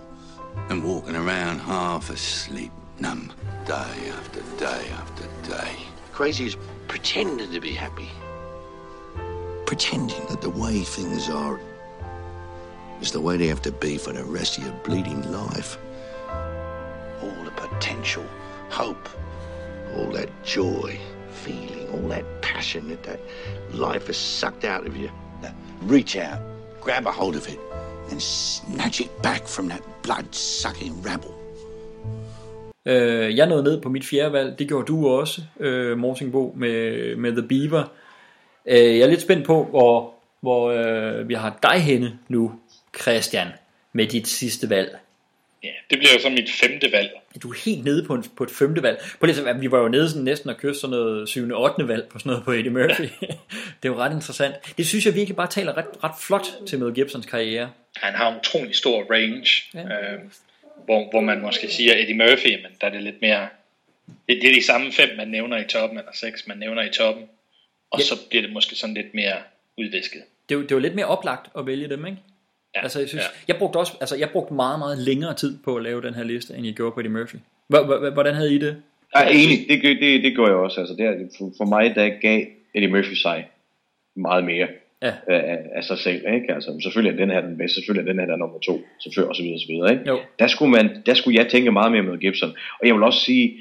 [0.69, 3.31] and walking around half asleep, numb,
[3.65, 5.75] day after day after day.
[6.11, 8.09] Crazy is pretending to be happy.
[9.65, 11.59] Pretending that the way things are
[13.01, 15.77] is the way they have to be for the rest of your bleeding life.
[17.21, 18.25] All the potential,
[18.69, 19.09] hope,
[19.95, 20.99] all that joy,
[21.31, 23.19] feeling, all that passion that that
[23.73, 25.09] life has sucked out of you.
[25.41, 25.53] Now,
[25.83, 26.39] reach out,
[26.81, 27.59] grab a hold of it,
[28.11, 31.33] and snatch it back from that blood-sucking rabble.
[32.85, 37.15] Øh, jeg nåede ned på mit fjerde valg, det gjorde du også, øh, Morsingbo, med,
[37.15, 37.83] med The Beaver.
[38.65, 42.51] Øh, jeg er lidt spændt på, hvor, hvor øh, vi har dig henne nu,
[43.01, 43.47] Christian,
[43.93, 44.97] med dit sidste valg.
[45.63, 47.11] Ja, det bliver jo så mit femte valg.
[47.43, 49.01] Du er helt nede på, en, på et femte valg.
[49.19, 51.51] På lidt, vi var jo nede sådan næsten og kysse sådan noget 7.
[51.55, 51.87] 8.
[51.87, 53.03] valg på sådan noget på Eddie Murphy.
[53.81, 54.55] det er jo ret interessant.
[54.77, 57.71] Det synes jeg virkelig bare taler ret, ret flot til Mel Gibsons karriere.
[57.95, 60.13] Han har en utrolig stor range, ja.
[60.13, 60.19] øh,
[60.85, 63.47] hvor, hvor man måske siger Eddie Murphy, men der er det lidt mere...
[64.07, 66.89] Det, det er de samme fem, man nævner i toppen, eller seks, man nævner i
[66.89, 67.23] toppen.
[67.91, 68.05] Og ja.
[68.05, 69.35] så bliver det måske sådan lidt mere
[69.77, 70.21] udvisket.
[70.49, 72.17] Det er, jo, det er jo lidt mere oplagt at vælge dem, ikke?
[72.75, 73.29] Ja, altså, jeg, synes, ja.
[73.47, 76.23] jeg brugte også, altså, jeg brugte meget, meget længere tid på at lave den her
[76.23, 77.35] liste, end jeg gjorde på Eddie Murphy.
[78.13, 78.81] Hvordan havde I det?
[79.15, 80.79] Jeg er enig, det, det, det gjorde jeg også.
[80.79, 83.47] Altså, det, for, for mig, der gav Eddie Murphy sig
[84.15, 84.67] meget mere
[85.01, 85.13] ja.
[85.27, 86.33] af, af sig selv.
[86.33, 86.53] Ikke?
[86.53, 88.81] Altså, selvfølgelig er den her den bedste, selvfølgelig er den her der er nummer to,
[88.99, 89.91] selvfølgelig og så videre, og så videre.
[89.91, 90.03] Ikke?
[90.07, 90.19] Jo.
[90.39, 92.49] Der, skulle man, der skulle jeg tænke meget mere med Gibson.
[92.81, 93.57] Og jeg vil også sige,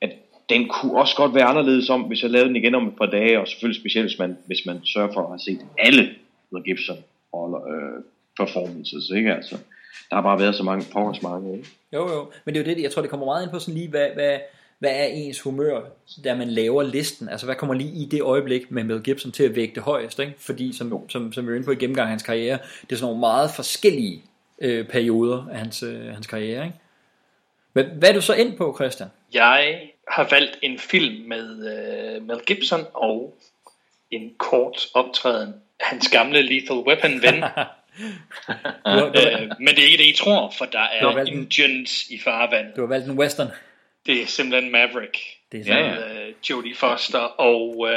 [0.00, 0.10] at
[0.48, 3.06] den kunne også godt være anderledes om, hvis jeg lavede den igen om et par
[3.06, 6.08] dage, og selvfølgelig specielt, hvis man, hvis man sørger for at have set alle
[6.52, 6.96] Mel Gibson
[7.32, 8.02] og, øh,
[8.38, 9.34] performances, ikke?
[9.34, 9.56] Altså,
[10.10, 11.68] der har bare været så mange, pokkers mange, ikke?
[11.92, 13.74] Jo, jo, men det er jo det, jeg tror, det kommer meget ind på sådan
[13.74, 14.38] lige, hvad, hvad,
[14.78, 15.80] hvad er ens humør,
[16.24, 17.28] da man laver listen?
[17.28, 20.18] Altså, hvad kommer lige i det øjeblik med Mel Gibson til at vægte det højest,
[20.18, 20.34] ikke?
[20.38, 22.96] Fordi, som, som, som vi er inde på i gennemgang af hans karriere, det er
[22.96, 24.22] sådan nogle meget forskellige
[24.58, 26.78] øh, perioder af hans, øh, hans karriere, ikke?
[27.72, 29.08] Hvad, hvad er du så ind på, Christian?
[29.32, 33.38] Jeg har valgt en film med øh, Mel Gibson og
[34.10, 37.44] en kort optræden hans gamle Lethal Weapon ven.
[38.86, 42.76] øh, men det er ikke det, I tror, for der er Indians i farvandet.
[42.76, 43.48] Du har valgt en western.
[44.06, 45.18] Det er simpelthen Maverick.
[45.52, 47.88] Det er så, med uh, Jodie Foster og uh,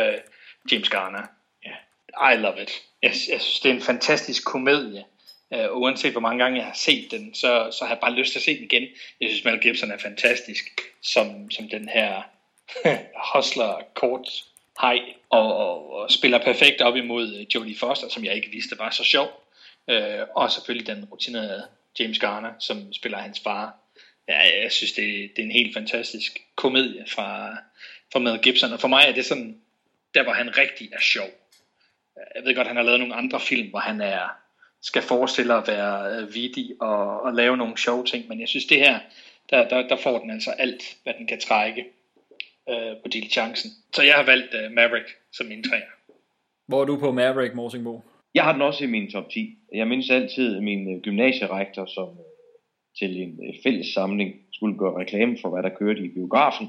[0.72, 1.24] James Garner.
[1.68, 2.34] Yeah.
[2.34, 2.82] I love it.
[3.02, 5.04] Jeg, jeg synes, det er en fantastisk komedie.
[5.56, 8.32] Uh, uanset hvor mange gange jeg har set den, så, så har jeg bare lyst
[8.32, 8.88] til at se den igen.
[9.22, 10.66] Jeg synes, Mel Gibson er fantastisk
[11.02, 12.22] som, som den her
[13.34, 14.28] hustler kort
[14.82, 15.00] hej
[15.30, 19.04] og, og, og spiller perfekt op imod Jodie Foster, som jeg ikke vidste var så
[19.04, 19.28] sjov.
[19.92, 21.68] Øh, og selvfølgelig den rutinerede
[22.00, 23.76] James Garner, som spiller hans far.
[24.28, 27.58] Ja, jeg synes, det, det er en helt fantastisk komedie fra,
[28.12, 28.74] fra Mel Gibson.
[28.74, 29.62] Og for mig er det sådan,
[30.14, 31.28] der hvor han rigtig er sjov.
[32.36, 34.42] Jeg ved godt, han har lavet nogle andre film, hvor han er
[34.82, 38.66] skal forestille at være øh, vidig og, og lave nogle sjove ting, men jeg synes
[38.66, 39.00] det her,
[39.50, 41.86] der, der, der får den altså alt, hvad den kan trække
[42.70, 43.72] øh, på diligencen.
[43.94, 45.92] Så jeg har valgt øh, Maverick som min træer.
[46.68, 48.02] Hvor er du på Maverick, Morsingbo?
[48.36, 49.58] Jeg har den også i min top 10.
[49.76, 52.26] Jeg mindes altid min øh, gymnasierektor, som øh,
[53.00, 56.68] til en øh, fælles samling skulle gøre reklame for, hvad der kørte i biografen,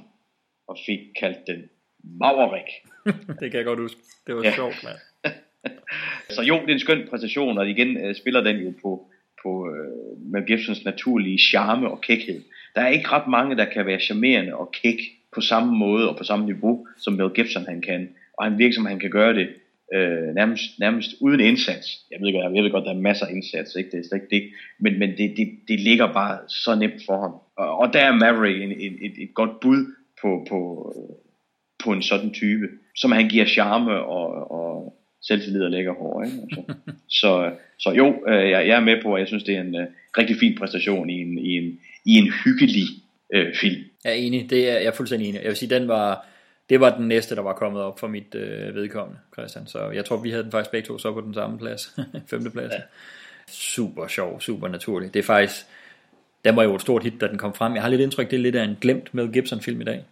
[0.69, 1.63] og fik kaldt den
[2.05, 2.69] Maverick.
[3.41, 4.01] det kan jeg godt huske.
[4.27, 4.55] Det var ja.
[4.55, 4.99] sjovt, mand.
[6.37, 9.11] Så jo, det er en skøn præstation, og igen spiller den jo på,
[9.43, 12.43] på øh, Mel Gibsons naturlige charme og kækhed.
[12.75, 14.99] Der er ikke ret mange, der kan være charmerende og kæk
[15.33, 18.15] på samme måde og på samme niveau, som Mel Gibson han kan.
[18.39, 19.49] Og han virker som, han kan gøre det
[19.95, 21.87] øh, nærmest, nærmest uden indsats.
[22.11, 23.91] Jeg ved, godt, jeg ved godt, der er masser af indsats, ikke?
[23.91, 24.53] det er slet ikke det.
[24.79, 27.35] Men, men det, det, det ligger bare så nemt for ham.
[27.57, 29.87] Og, og der er Maverick en, et, et, et godt bud
[30.23, 30.59] på, på,
[31.85, 36.23] på en sådan type, som han giver charme og, og selvtillid og lækker hår.
[36.23, 36.37] Ikke?
[36.43, 36.75] Altså.
[37.21, 39.75] så, så jo, øh, jeg, jeg er med på, at jeg synes, det er en
[39.75, 39.87] uh,
[40.19, 42.87] rigtig fin præstation i en, i en, i en hyggelig
[43.35, 43.83] øh, film.
[44.05, 45.41] Jeg er enig, det er, jeg er fuldstændig enig.
[45.41, 46.27] Jeg vil sige, den var,
[46.71, 49.67] det var den næste, der var kommet op for mit øh, vedkommende, Christian.
[49.67, 51.97] Så jeg tror, vi havde den faktisk begge to så på den samme plads.
[52.31, 52.73] Femte plads.
[52.73, 52.81] Ja.
[53.49, 55.15] Super sjov, super naturlig.
[55.15, 55.67] Det er faktisk,
[56.45, 57.75] den var jo et stort hit, da den kom frem.
[57.75, 60.05] Jeg har lidt indtryk, det er lidt af en glemt med Gibson-film i dag.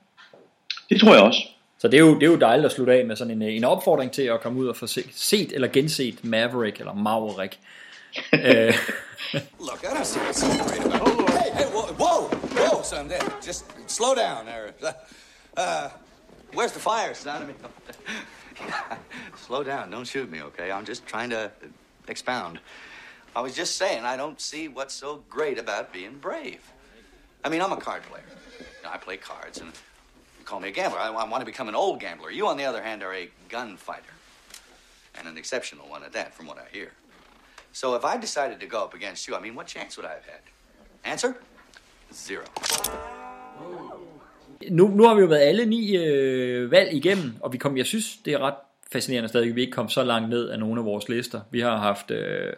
[0.91, 1.41] Det tror jeg også.
[1.79, 3.65] Så det er, jo, det er jo dejligt at slutte af med sådan en, en
[3.65, 7.59] opfordring til at komme ud og få set, set eller genset Maverick eller Maverick.
[8.33, 8.41] uh,
[9.69, 11.31] Look, I don't see what's so great about it.
[11.31, 12.21] Hey, hey, whoa, whoa,
[12.57, 13.21] whoa, son, there.
[13.47, 14.73] Just slow down there.
[15.57, 15.91] Uh,
[16.53, 17.47] where's the fire, son?
[18.61, 18.69] Mean,
[19.37, 19.91] slow down.
[19.91, 20.71] Don't shoot me, okay?
[20.71, 21.51] I'm just trying to
[22.09, 22.61] expound.
[23.35, 26.61] I was just saying, I don't see what's so great about being brave.
[27.45, 28.25] I mean, I'm a card player.
[28.59, 29.69] You know, I play cards, and
[30.39, 30.99] you call me a gambler.
[30.99, 32.31] I, I want to become an old gambler.
[32.31, 34.13] You, on the other hand, are a gunfighter.
[35.15, 36.93] And an exceptional one at that, from what I hear.
[37.73, 40.15] So if I decided to go up against you, I mean, what chance would I
[40.15, 40.41] have had?
[41.05, 41.37] Answer?
[42.13, 42.45] Zero.
[42.59, 44.01] Oh.
[44.69, 47.87] Nu, nu har vi jo været alle ni øh, valg igennem, og vi kom, jeg
[47.87, 48.55] synes, det er ret
[48.93, 51.41] fascinerende stadig, at vi ikke kom så langt ned af nogle af vores lister.
[51.51, 52.53] Vi har haft øh,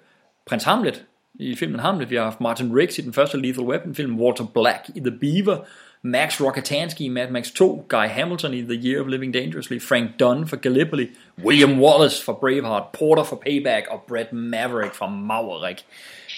[0.46, 3.94] Prins Hamlet i filmen Hamlet, vi har haft Martin Riggs i den første Lethal Weapon
[3.94, 5.58] film, Walter Black i The Beaver,
[6.02, 10.10] Max Rockatansky i Mad Max 2, Guy Hamilton i The Year of Living Dangerously, Frank
[10.20, 11.08] Dunn for Gallipoli,
[11.44, 15.84] William Wallace for Braveheart, Porter for Payback og Brett Maverick fra Maverick.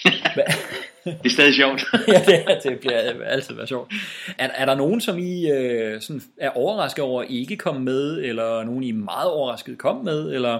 [1.05, 1.83] det er stadig sjovt.
[2.07, 3.93] ja, det, er, det bliver altid være sjovt.
[4.37, 8.23] Er, er der nogen, som I øh, sådan er overrasket over at ikke komme med,
[8.23, 10.59] eller nogen I er meget overrasket kom med, eller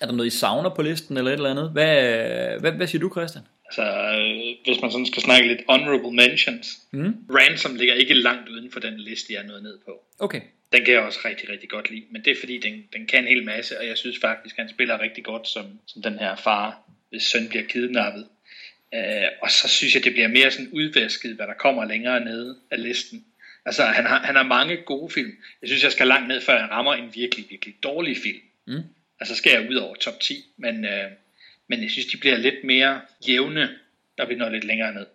[0.00, 1.70] er der noget I savner på listen, eller et eller andet?
[1.70, 3.44] Hvad, hvad, hvad siger du, Christian?
[3.64, 6.66] Altså, øh, hvis man sådan skal snakke lidt honorable mentions.
[6.92, 7.14] Mm.
[7.30, 9.92] Ransom ligger ikke langt uden for den liste, jeg er nået ned på.
[10.18, 10.40] Okay.
[10.72, 12.04] Den kan jeg også rigtig, rigtig godt lide.
[12.10, 14.68] Men det er fordi, den, den kan en hel masse, og jeg synes faktisk, han
[14.68, 16.78] spiller rigtig godt som, som den her far,
[17.10, 18.26] hvis søn bliver kidnappet.
[18.96, 22.58] Uh, og så synes jeg, det bliver mere sådan udvæsket, hvad der kommer længere nede
[22.70, 23.24] af listen.
[23.64, 25.32] Altså, han har, han har mange gode film.
[25.60, 28.42] Jeg synes, jeg skal langt ned, før jeg rammer en virkelig, virkelig dårlig film.
[28.66, 28.82] Mm.
[29.20, 30.44] Altså, skal jeg ud over top 10.
[30.56, 31.10] Men, uh,
[31.68, 33.68] men jeg synes, de bliver lidt mere jævne,
[34.18, 35.06] når vi når lidt længere ned.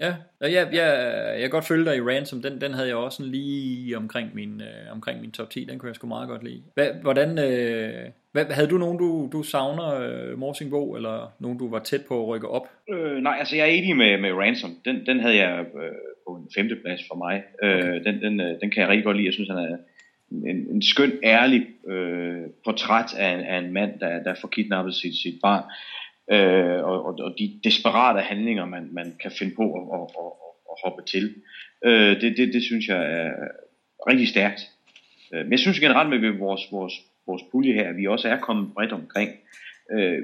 [0.00, 0.88] Ja, og jeg, jeg,
[1.32, 4.34] jeg kan godt følge dig i Ransom, den, den havde jeg også sådan lige omkring
[4.34, 6.62] min, øh, omkring min top 10, den kunne jeg sgu meget godt lide.
[6.74, 11.70] Hvad, hvordan, øh, hvad, havde du nogen, du, du savner, øh, Morsingbo, eller nogen, du
[11.70, 12.68] var tæt på at rykke op?
[12.90, 14.70] Øh, nej, altså jeg er enig med, med Ransom.
[14.84, 15.92] Den, den havde jeg øh,
[16.26, 17.42] på en femteplads for mig.
[17.62, 19.26] Øh, den, den, øh, den kan jeg rigtig godt lide.
[19.26, 19.76] Jeg synes, han er
[20.30, 24.94] en, en skøn, ærlig øh, portræt af en, af en mand, der, der får kidnappet
[24.94, 25.64] sit, sit barn
[26.30, 30.32] øh, og, og, og de desperate handlinger, man, man kan finde på at, at, at,
[30.70, 31.34] at hoppe til.
[31.84, 33.30] Øh, det, det, det synes jeg er
[34.08, 34.60] rigtig stærkt.
[35.32, 36.94] Øh, men jeg synes generelt med vores, vores,
[37.30, 39.30] vores pulje her, at vi også er kommet bredt omkring.
[39.92, 40.18] Øh,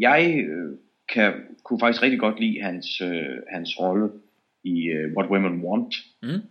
[0.00, 0.70] jeg øh,
[1.14, 1.32] kan,
[1.64, 4.08] kunne faktisk rigtig godt lide hans, øh, hans rolle
[4.64, 5.94] i uh, What Women Want.
[6.22, 6.42] Mm.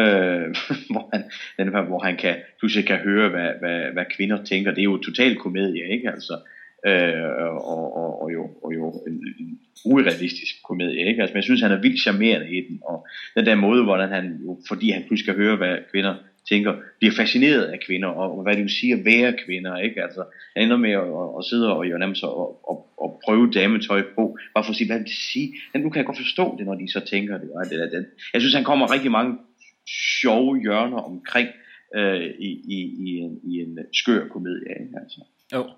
[0.00, 0.48] Øh,
[0.92, 1.22] hvor, han,
[1.58, 4.70] den, hvor han kan, pludselig kan høre, hvad, hvad, hvad kvinder tænker.
[4.70, 6.10] Det er jo total komedie, ikke?
[6.10, 6.34] Altså,
[6.86, 7.22] øh,
[7.72, 11.20] og, og, og, jo, og jo en, en urealistisk komedie, ikke?
[11.20, 13.06] Altså, men jeg synes, han er vildt charmerende i den, og
[13.36, 16.14] den der måde, hvordan han, jo, fordi han pludselig kan høre, hvad kvinder
[16.48, 20.02] tænker, bliver fascineret af kvinder, og, og hvad det vil sige at være kvinder, ikke?
[20.02, 20.24] Altså,
[20.56, 22.30] han ender med at, at, at sidde og jo nærmest at,
[22.70, 25.54] at, at prøve dametøj på, bare for at sige, hvad vil det sige?
[25.72, 27.50] Men nu kan jeg godt forstå det, når de så tænker det.
[27.50, 28.06] Og det, det, det.
[28.32, 29.38] Jeg synes, han kommer rigtig mange
[30.20, 31.48] sjove hjørner omkring
[31.94, 34.94] øh, i, i, i, en, i en skør komedie, ikke?
[35.02, 35.20] Altså.
[35.54, 35.70] Jo.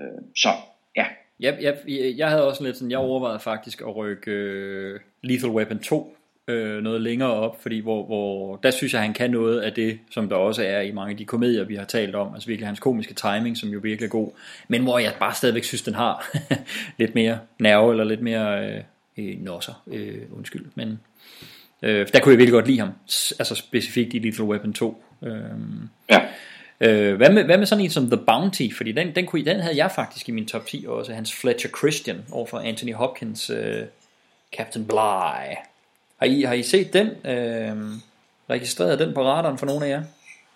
[0.00, 0.48] Øh, så,
[0.96, 1.06] ja.
[1.40, 1.76] Jeg, jeg,
[2.16, 6.13] jeg havde også lidt sådan, jeg overvejede faktisk at rykke øh, Lethal Weapon 2
[6.48, 9.98] øh, noget længere op, fordi hvor, hvor, der synes jeg, han kan noget af det,
[10.10, 12.68] som der også er i mange af de komedier, vi har talt om, altså virkelig
[12.68, 14.30] hans komiske timing, som jo virkelig er god,
[14.68, 16.36] men hvor jeg bare stadigvæk synes, den har
[16.98, 18.80] lidt mere nerve, eller lidt mere øh,
[19.18, 21.00] øh, nosser, øh, undskyld, men
[21.82, 22.90] øh, der kunne jeg virkelig godt lide ham,
[23.38, 25.04] altså specifikt i Lethal Weapon 2.
[25.22, 25.32] Øh,
[26.10, 26.20] ja.
[26.80, 28.68] Øh, hvad, med, hvad med sådan en som The Bounty?
[28.76, 31.14] Fordi den, den, kunne, den havde jeg faktisk i min top 10 også.
[31.14, 33.82] Hans Fletcher Christian overfor Anthony Hopkins øh,
[34.56, 35.73] Captain Bligh.
[36.20, 37.06] Har I, har I set den?
[37.06, 37.76] Øh,
[38.50, 40.02] registreret den på radaren for nogle af jer?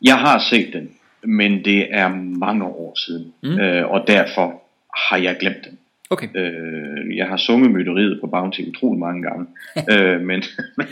[0.03, 0.91] Jeg har set den,
[1.23, 3.35] men det er mange år siden.
[3.43, 3.61] Mm.
[3.61, 4.63] Øh, og derfor
[5.09, 5.79] har jeg glemt den.
[6.11, 6.29] Okay.
[6.35, 9.47] Øh, jeg har sunget mytteriet på Bounty utrolig mange gange,
[9.93, 10.43] øh, men,
[10.79, 10.87] men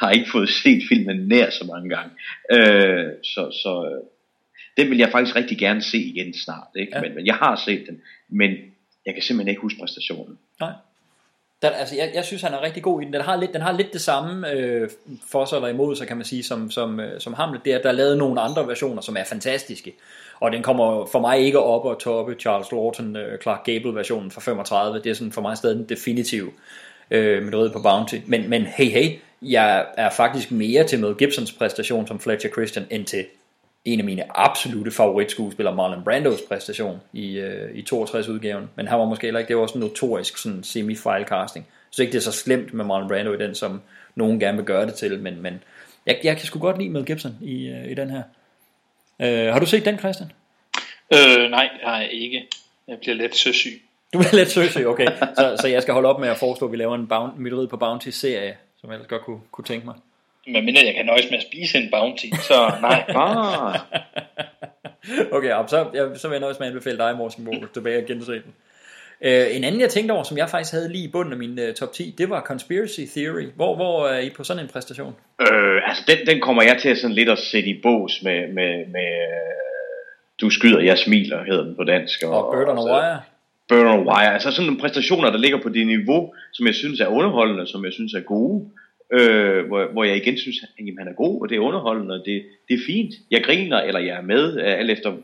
[0.00, 2.10] har ikke fået set filmen nær så mange gange.
[2.52, 4.02] Øh, så, så
[4.76, 6.68] den vil jeg faktisk rigtig gerne se igen snart.
[6.76, 6.92] Ikke?
[6.94, 7.00] Ja.
[7.00, 8.50] Men, men jeg har set den, men
[9.06, 10.38] jeg kan simpelthen ikke huske præstationen.
[10.60, 10.72] Nej.
[11.62, 13.12] Der, altså, jeg, jeg synes, han er rigtig god i den.
[13.12, 14.90] Den har lidt, den har lidt det samme øh,
[15.28, 17.64] for sig eller imod sig, kan man sige, som, som, øh, som Hamlet.
[17.64, 19.94] Det er, at der er lavet nogle andre versioner, som er fantastiske.
[20.40, 24.40] Og den kommer for mig ikke op og toppe Charles Lawton, øh, Clark Gable-versionen fra
[24.40, 24.98] 35.
[24.98, 26.50] Det er sådan for mig stadig den definitive
[27.10, 28.16] øh, med på Bounty.
[28.26, 32.86] Men, men hey, hey, jeg er faktisk mere til Mel Gibsons præstation som Fletcher Christian,
[32.90, 33.24] end til
[33.92, 38.70] en af mine absolute favoritskuespillere, Marlon Brandos præstation i, øh, i 62-udgaven.
[38.76, 41.66] Men han var måske heller ikke, det var også en notorisk sådan semi-file casting.
[41.90, 43.80] Så ikke det er så slemt med Marlon Brando i den, som
[44.14, 45.62] nogen gerne vil gøre det til, men, men
[46.06, 48.22] jeg, jeg kan sgu godt lide Mel Gibson i, øh, i den her.
[49.22, 50.32] Øh, har du set den, Christian?
[51.14, 52.46] Øh, nej, jeg har ikke.
[52.88, 53.82] Jeg bliver lidt søsyg.
[54.12, 55.06] Du bliver lidt søsyg, okay.
[55.36, 57.70] så, så jeg skal holde op med at foreslå, at vi laver en bound, mytteriet
[57.70, 59.94] på Bounty-serie, som jeg ellers godt kunne, kunne tænke mig.
[60.52, 63.04] Men mindre jeg kan nøjes med at spise en bounty, så nej.
[63.22, 63.80] ah.
[65.36, 68.06] okay, så, jeg, så vil jeg nøjes med at anbefale dig, Morsen Bo, tilbage og
[68.06, 68.54] gense den.
[69.20, 71.58] Uh, en anden jeg tænkte over, som jeg faktisk havde lige i bunden af min
[71.58, 73.46] uh, top 10, det var Conspiracy Theory.
[73.56, 75.14] Hvor, hvor er I på sådan en præstation?
[75.40, 78.86] Øh, altså den, den kommer jeg til sådan lidt at sætte i bås med, med,
[78.86, 79.10] med
[80.40, 82.22] Du skyder, jeg smiler, hedder den på dansk.
[82.22, 83.20] Og, og Bird on a Wire.
[83.68, 84.34] Bird on a Wire.
[84.34, 87.84] Altså sådan nogle præstationer, der ligger på det niveau, som jeg synes er underholdende, som
[87.84, 88.70] jeg synes er gode.
[89.12, 92.14] Øh, hvor, hvor jeg igen synes, at jamen, han er god, og det er underholdende,
[92.14, 93.14] og det, det er fint.
[93.30, 95.16] Jeg griner, eller jeg er med, øh, alt efter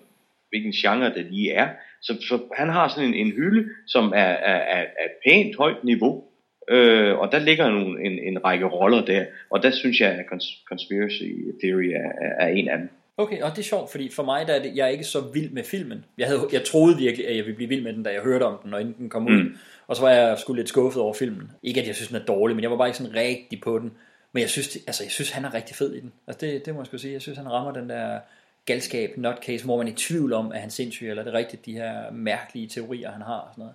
[0.49, 1.69] hvilken genre det lige er.
[2.03, 5.85] Så, så han har sådan en, en hylde, som er, er, er, er pænt højt
[5.85, 6.25] niveau,
[6.71, 10.25] øh, og der ligger nogle, en, en række roller der, og der synes jeg, at
[10.33, 11.31] cons- Conspiracy
[11.63, 12.89] Theory er, er, er en af dem.
[13.17, 15.19] Okay, og det er sjovt, fordi for mig der er det, jeg er ikke så
[15.35, 16.05] vild med filmen.
[16.19, 18.43] Jeg, havde, jeg troede virkelig, at jeg ville blive vild med den, da jeg hørte
[18.43, 19.43] om den, når inden den kom ud.
[19.43, 19.57] Mm.
[19.87, 21.51] Og så var jeg sgu lidt skuffet over filmen.
[21.63, 23.79] Ikke at jeg synes, den er dårlig, men jeg var bare ikke sådan rigtig på
[23.79, 23.93] den.
[24.33, 26.13] Men jeg synes, altså, jeg synes han er rigtig fed i den.
[26.27, 27.13] Altså, det, det må jeg sgu sige.
[27.13, 28.21] Jeg synes, han rammer den der
[28.67, 31.35] galskab, nutcase, hvor man er i tvivl om, at han er sindssyg, eller er det
[31.35, 33.75] rigtigt, de her mærkelige teorier, han har og sådan noget.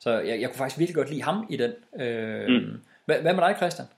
[0.00, 1.72] Så jeg, jeg kunne faktisk virkelig godt lide ham i den.
[2.00, 2.80] Øh, Mm.
[3.04, 3.88] hvad, hvad med dig, Christian?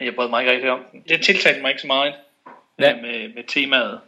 [0.00, 1.04] Jeg brød mig ikke rigtig om den.
[1.08, 2.14] Det tiltalte mig ikke så meget
[2.78, 2.88] Ja.
[2.88, 2.96] ja.
[3.02, 4.00] med, med temaet.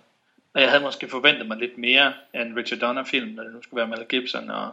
[0.54, 3.62] Og jeg havde måske forventet mig lidt mere af en Richard Donner-film, når det nu
[3.62, 4.70] skulle være Mel Gibson og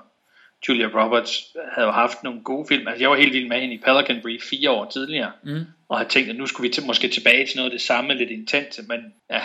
[0.67, 2.87] Julia Roberts havde jo haft nogle gode film.
[2.87, 5.65] Altså, jeg var helt vild med hende i Pelican Brief fire år tidligere, Mm.
[5.89, 8.13] og havde tænkt, at nu skulle vi til, måske tilbage til noget af det samme,
[8.13, 9.41] lidt intense, men ja,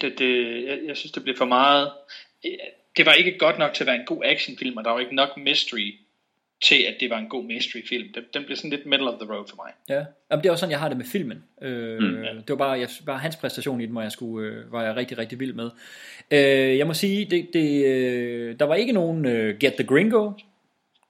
[0.00, 1.92] det, det, jeg, jeg synes, det blev for meget.
[2.96, 5.14] Det var ikke godt nok til at være en god actionfilm, og der var ikke
[5.14, 5.94] nok mystery
[6.62, 8.08] til, at det var en god mystery-film.
[8.14, 9.72] Den, den blev sådan lidt middle of the road for mig.
[9.88, 11.44] Ja, Jamen, det er også sådan, jeg har det med filmen.
[11.62, 12.04] Øh, Mm.
[12.06, 12.22] mm.
[12.24, 14.96] Det var bare, jeg, bare hans præstation i den, hvor jeg skulle, øh, var jeg
[14.96, 15.70] rigtig, rigtig vild med.
[16.30, 20.30] Øh, jeg må sige, det, det, øh, der var ikke nogen øh, Get the Gringo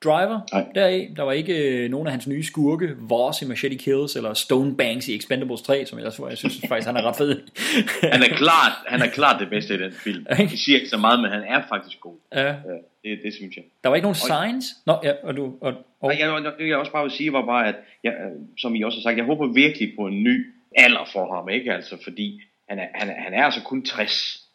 [0.04, 0.66] driver Nej.
[0.74, 1.08] deri.
[1.16, 4.76] Der var ikke øh, nogen af hans nye skurke, Voss i Machete Kills, eller Stone
[4.76, 7.42] Banks i Expendables 3, som jeg, jeg synes faktisk, han er ret fed.
[8.02, 10.26] Han er klart, han er klart det bedste i den film.
[10.50, 12.16] Det siger ikke så meget, men han er faktisk god.
[12.34, 12.54] Ja.
[13.04, 13.64] Det, det synes jeg.
[13.82, 14.66] Der var ikke nogen signs.
[14.86, 15.54] Nå, ja, og du...
[15.60, 17.74] Og, og, Nej, jeg, det jeg også bare vil sige, var bare, at
[18.04, 21.34] jeg, øh, som I også har sagt, jeg håber virkelig på en ny alder for
[21.34, 21.72] ham, ikke?
[21.72, 24.45] Altså, fordi han er, han er, han er altså kun 60.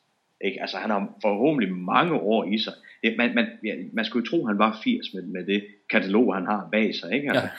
[0.43, 0.61] Ikke?
[0.61, 2.73] Altså, han har forhåbentlig mange år i sig.
[3.03, 6.35] Det, man, man, ja, man skulle jo tro, han var 80 med, med det katalog,
[6.35, 7.13] han har bag sig.
[7.13, 7.27] Ikke?
[7.29, 7.49] Altså, Ja.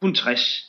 [0.00, 0.68] Kun 60.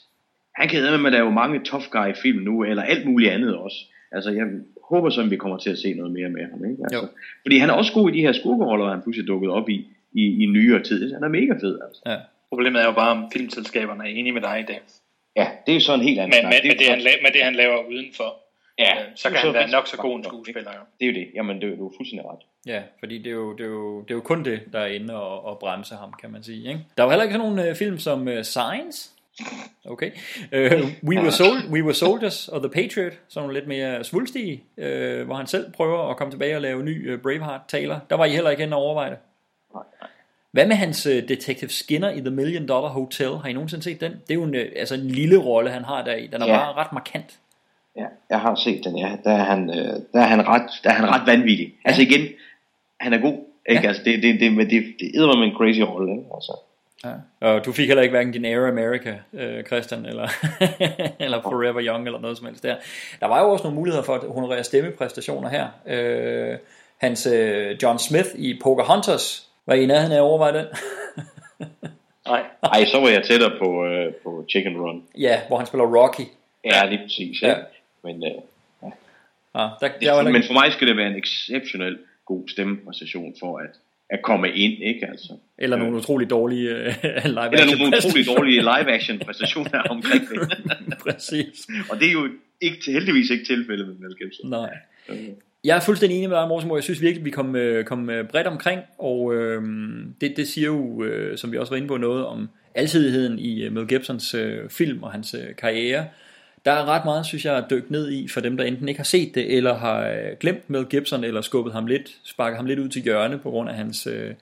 [0.55, 3.77] Han kan med at lave mange tough guy film nu, eller alt muligt andet også.
[4.11, 4.45] Altså, jeg
[4.83, 6.65] håber så, at vi kommer til at se noget mere med ham.
[6.71, 6.83] Ikke?
[6.83, 7.07] Altså, Jo.
[7.41, 10.43] fordi han er også god i de her skurkeroller, han pludselig dukket op i, i,
[10.43, 11.13] i nyere tid.
[11.13, 12.01] Han er mega fed, altså.
[12.05, 12.17] Ja.
[12.49, 14.81] Problemet er jo bare, om filmselskaberne er enige med dig i dag.
[15.35, 16.51] Ja, det er jo så en helt anden Men snak.
[16.53, 18.29] med, Det med, jo det, han, la- med det, han laver udenfor,
[18.79, 20.71] Ja, øh, så er kan han være nok så god en skuespiller.
[20.71, 20.79] Jo.
[20.99, 21.27] Det er jo det.
[21.35, 22.39] Jamen, det er, du er fuldstændig ret.
[22.65, 24.85] Ja, fordi det er, jo, det, er jo, det er jo kun det, der er
[24.85, 26.67] inde og, og bremse ham, kan man sige.
[26.69, 26.85] Ikke?
[26.97, 29.11] Der var heller ikke sådan nogle øh, film som uh, Signs.
[29.85, 30.11] Okay.
[30.41, 30.59] Uh,
[31.03, 35.21] We, were Sol- We Were Soldiers og The Patriot, sådan nogle lidt mere svulstige, uh,
[35.25, 37.99] hvor han selv prøver at komme tilbage og lave ny uh, Braveheart-taler.
[38.09, 39.17] Der var I heller ikke inde og overveje det.
[40.51, 43.29] Hvad med hans uh, Detective Skinner i The Million Dollar Hotel?
[43.29, 44.11] Har I nogensinde set den?
[44.11, 46.27] Det er jo en, uh, altså en lille rolle, han har der i.
[46.27, 46.57] Den er Ja.
[46.57, 47.39] bare ret markant.
[47.97, 49.15] Ja, jeg har set den, ja.
[49.23, 51.73] Der er han, øh, der er han, ret, der er han ret vanvittig.
[51.85, 52.27] Altså igen,
[52.99, 53.37] han er god.
[53.69, 53.81] Ikke?
[53.81, 53.87] Ja.
[53.87, 56.11] Altså, det, det, det, men det, det æder med en crazy rolle.
[56.11, 56.23] Ikke?
[56.35, 56.57] Altså.
[57.05, 57.13] Ja.
[57.47, 60.27] Og du fik heller ikke hverken din Air America, øh, Christian, eller,
[61.25, 62.75] eller Forever Young, eller noget som helst der.
[63.19, 65.67] Der var jo også nogle muligheder for at honorere stemmepræstationer her.
[65.87, 66.57] Øh,
[66.97, 70.65] hans øh, John Smith i Pocahontas, var I i nærheden af at overveje den?
[72.27, 72.43] Nej.
[72.63, 75.03] Ej, så var jeg tættere på, øh, på Chicken Run.
[75.17, 76.27] ja, hvor han spiller Rocky.
[76.65, 77.41] Ja, lige præcis.
[77.41, 77.49] Ja.
[77.49, 77.55] Ja.
[78.03, 78.41] Men, øh,
[79.55, 83.35] Ja, der, det, der var men for mig skal det være en exceptionel god stemmepræstation
[83.39, 83.69] for at,
[84.09, 85.33] at komme ind, ikke altså.
[85.57, 90.49] eller nogle utrolig dårlige øh, live Eller action nogle utrolig dårlige live-action præstationer omkring det.
[90.99, 91.67] Præcis.
[91.91, 92.29] Og det er jo
[92.61, 94.49] ikke, heldigvis ikke tilfældet med Mel Gibson.
[94.49, 94.69] Nej.
[95.63, 98.27] Jeg er fuldstændig enig med dig, Morsen, Jeg synes virkelig, vi kom, øh, kom øh,
[98.27, 99.61] bredt omkring, og øh,
[100.21, 103.63] det, det siger jo, øh, som vi også var inde på, noget om alsidigheden i
[103.63, 106.05] øh, Mel Gibsons øh, film og hans øh, karriere.
[106.65, 108.99] Der er ret meget, synes jeg, at dykke ned i for dem, der enten ikke
[108.99, 112.65] har set det, eller har øh, glemt Mel Gibson, eller skubbet ham lidt, sparket ham
[112.65, 114.33] lidt ud til hjørne på grund af hans øh,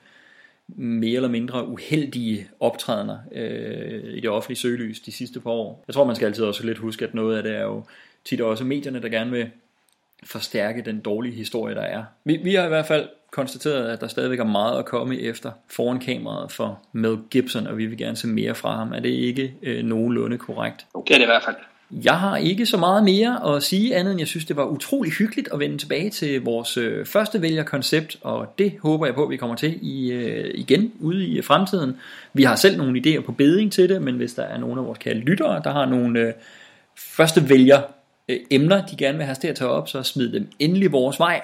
[0.68, 5.84] mere eller mindre uheldige optrædener øh, i det offentlige søgelys de sidste par år.
[5.86, 7.84] Jeg tror, man skal altid også lidt huske, at noget af det er jo
[8.24, 9.50] tit også medierne, der gerne vil
[10.24, 12.04] forstærke den dårlige historie, der er.
[12.24, 15.50] Vi, vi har i hvert fald konstateret, at der stadigvæk er meget at komme efter
[15.68, 18.92] foran kameraet for Mel Gibson, og vi vil gerne se mere fra ham.
[18.92, 20.86] Er det ikke øh, nogenlunde korrekt?
[21.06, 21.56] Det er det i hvert fald.
[21.92, 25.12] Jeg har ikke så meget mere at sige andet, end jeg synes, det var utrolig
[25.12, 29.30] hyggeligt at vende tilbage til vores øh, første vælgerkoncept, og det håber jeg på, at
[29.30, 31.96] vi kommer til i, øh, igen ude i fremtiden.
[32.32, 34.84] Vi har selv nogle idéer på beding til det, men hvis der er nogen af
[34.84, 36.32] vores kære lyttere, der har nogle øh,
[36.96, 37.80] første vælger
[38.28, 40.92] øh, emner, de gerne vil have os til at tage op, så smid dem endelig
[40.92, 41.40] vores vej.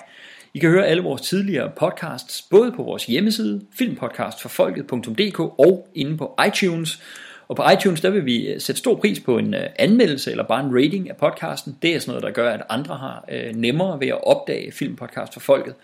[0.55, 6.38] I kan høre alle vores tidligere podcasts, både på vores hjemmeside, filmpodcastforfolket.dk og inde på
[6.46, 7.03] iTunes.
[7.49, 10.44] Og på iTunes, der vil vi øh, sætte stor pris på en øh, anmeldelse eller
[10.44, 11.76] bare en rating af podcasten.
[11.82, 15.32] Det er sådan noget, der gør, at andre har øh, nemmere ved at opdage Filmpodcast
[15.32, 15.74] for folket.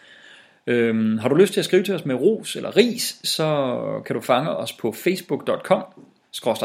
[0.66, 4.14] Øhm, har du lyst til at skrive til os med ros eller ris, så kan
[4.14, 5.82] du fange os på facebook.com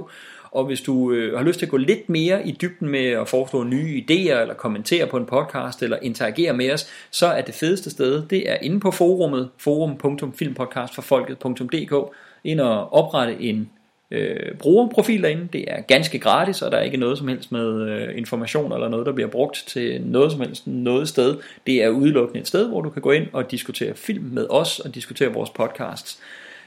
[0.55, 3.29] og hvis du øh, har lyst til at gå lidt mere i dybden med at
[3.29, 7.55] foreslå nye idéer, eller kommentere på en podcast, eller interagere med os, så er det
[7.55, 11.95] fedeste sted, det er inde på forummet, forum.filmpodcastforfolket.dk,
[12.45, 13.71] ind og oprette en
[14.11, 15.49] øh, brugerprofil derinde.
[15.53, 18.89] Det er ganske gratis, og der er ikke noget som helst med øh, information eller
[18.89, 21.37] noget, der bliver brugt til noget som helst noget sted.
[21.67, 24.81] Det er udelukkende et sted, hvor du kan gå ind og diskutere film med os
[24.81, 26.21] og diskutere vores podcasts.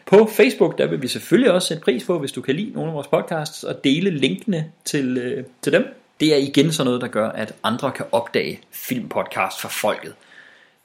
[0.07, 2.89] På Facebook, der vil vi selvfølgelig også sætte pris på, hvis du kan lide nogle
[2.89, 5.87] af vores podcasts og dele linkene til, øh, til dem.
[6.19, 10.13] Det er igen sådan noget, der gør, at andre kan opdage filmpodcast for folket.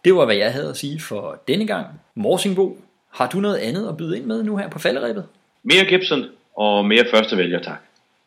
[0.04, 1.86] Det var, hvad jeg havde at sige for denne gang.
[2.14, 2.78] Morsingbo,
[3.10, 5.26] har du noget andet at byde ind med nu her på falderæbet?
[5.62, 6.24] Mere Gibson
[6.56, 7.80] og mere første vælger, tak.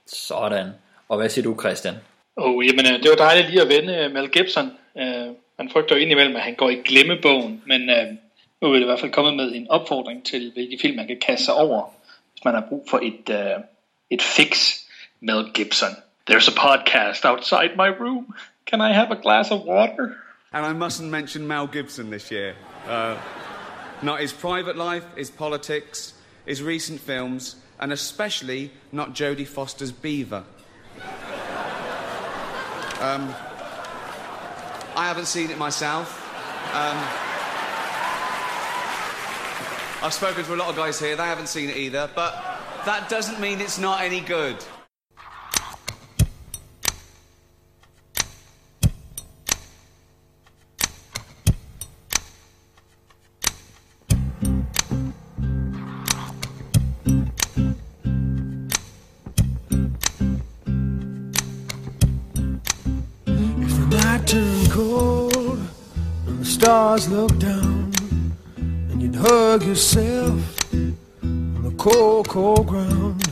[0.07, 0.67] Sådan.
[1.09, 1.93] Og hvad siger du, Christian?
[2.37, 4.71] Oh, jamen, øh, det var dejligt lige at vende øh, Mel Gibson.
[4.95, 8.24] Uh, man frygter jo indimellem, at han går i glemmebogen, men uh,
[8.61, 11.19] nu er det i hvert fald kommet med en opfordring til, hvilke film man kan
[11.19, 11.89] kaste sig over,
[12.31, 13.63] hvis man har brug for et, uh,
[14.09, 14.85] et fix.
[15.21, 15.95] Mel Gibson.
[16.27, 18.35] There's a podcast outside my room.
[18.65, 20.17] Can I have a glass of water?
[20.53, 22.55] And I mustn't mention Mel Gibson this year.
[22.87, 23.17] Uh,
[24.01, 26.13] not his private life, his politics,
[26.45, 30.43] his recent films, and especially not Jodie Foster's Beaver.
[33.01, 33.33] Um,
[34.95, 36.21] I haven't seen it myself.
[36.73, 37.24] Um,
[40.05, 42.35] I've spoken to a lot of guys here, they haven't seen it either, but
[42.85, 44.63] that doesn't mean it's not any good.
[63.25, 65.67] The night turned cold
[66.27, 67.74] and the stars looked down,
[69.15, 73.23] hug yourself on the cold, cold ground,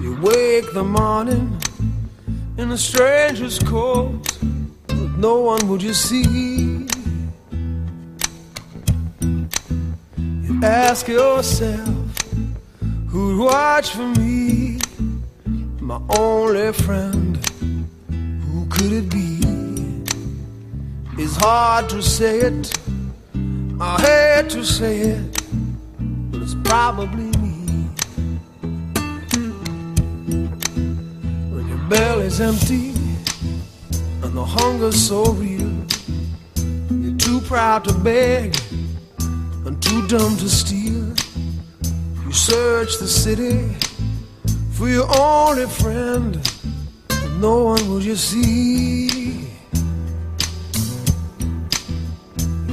[0.00, 1.58] you wake the morning
[2.58, 4.38] in a stranger's coat,
[4.86, 6.86] but no one would you see.
[10.42, 11.88] You ask yourself,
[13.08, 14.78] who'd watch for me,
[15.80, 17.36] my only friend
[18.44, 19.40] who could it be?
[21.18, 22.72] It's hard to say it,
[23.84, 25.42] I hate to say it,
[26.30, 27.88] but it's probably me.
[31.50, 32.90] When your belly's empty
[34.22, 35.74] and the hunger's so real,
[36.92, 38.56] you're too proud to beg
[39.66, 41.12] and too dumb to steal.
[42.24, 43.68] You search the city
[44.74, 46.40] for your only friend
[47.40, 49.41] no one will you see.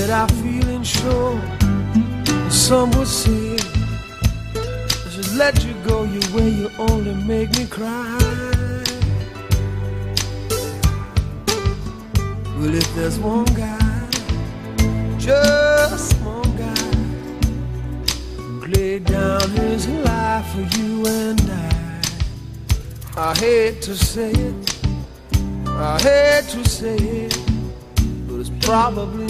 [0.00, 1.38] that I feeling sure.
[2.50, 3.56] Some would say
[5.04, 6.48] I should let you go your way.
[6.48, 8.16] You only make me cry.
[12.56, 14.08] Well, if there's one guy,
[15.18, 16.86] just one guy,
[18.36, 22.00] who laid down his life for you and I.
[23.16, 24.54] I hate to say it,
[25.66, 27.38] I hate to say it,
[28.26, 29.29] but it's probably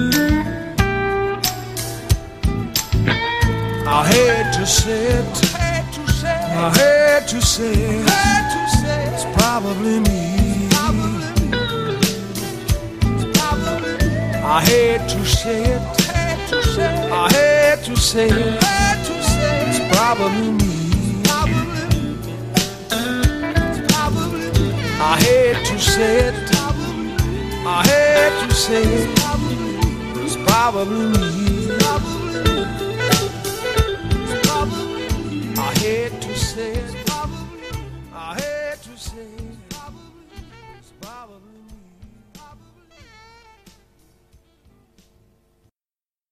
[3.93, 5.55] I hate to say it,
[6.23, 8.05] I hate to say it,
[9.13, 10.69] it's probably me.
[14.43, 15.81] I hate to say it,
[17.11, 18.59] I hate to say it,
[19.67, 20.71] it's probably me.
[25.03, 26.35] I hate to say it.
[27.65, 29.09] I hate to say it.
[30.23, 31.40] It's probably me.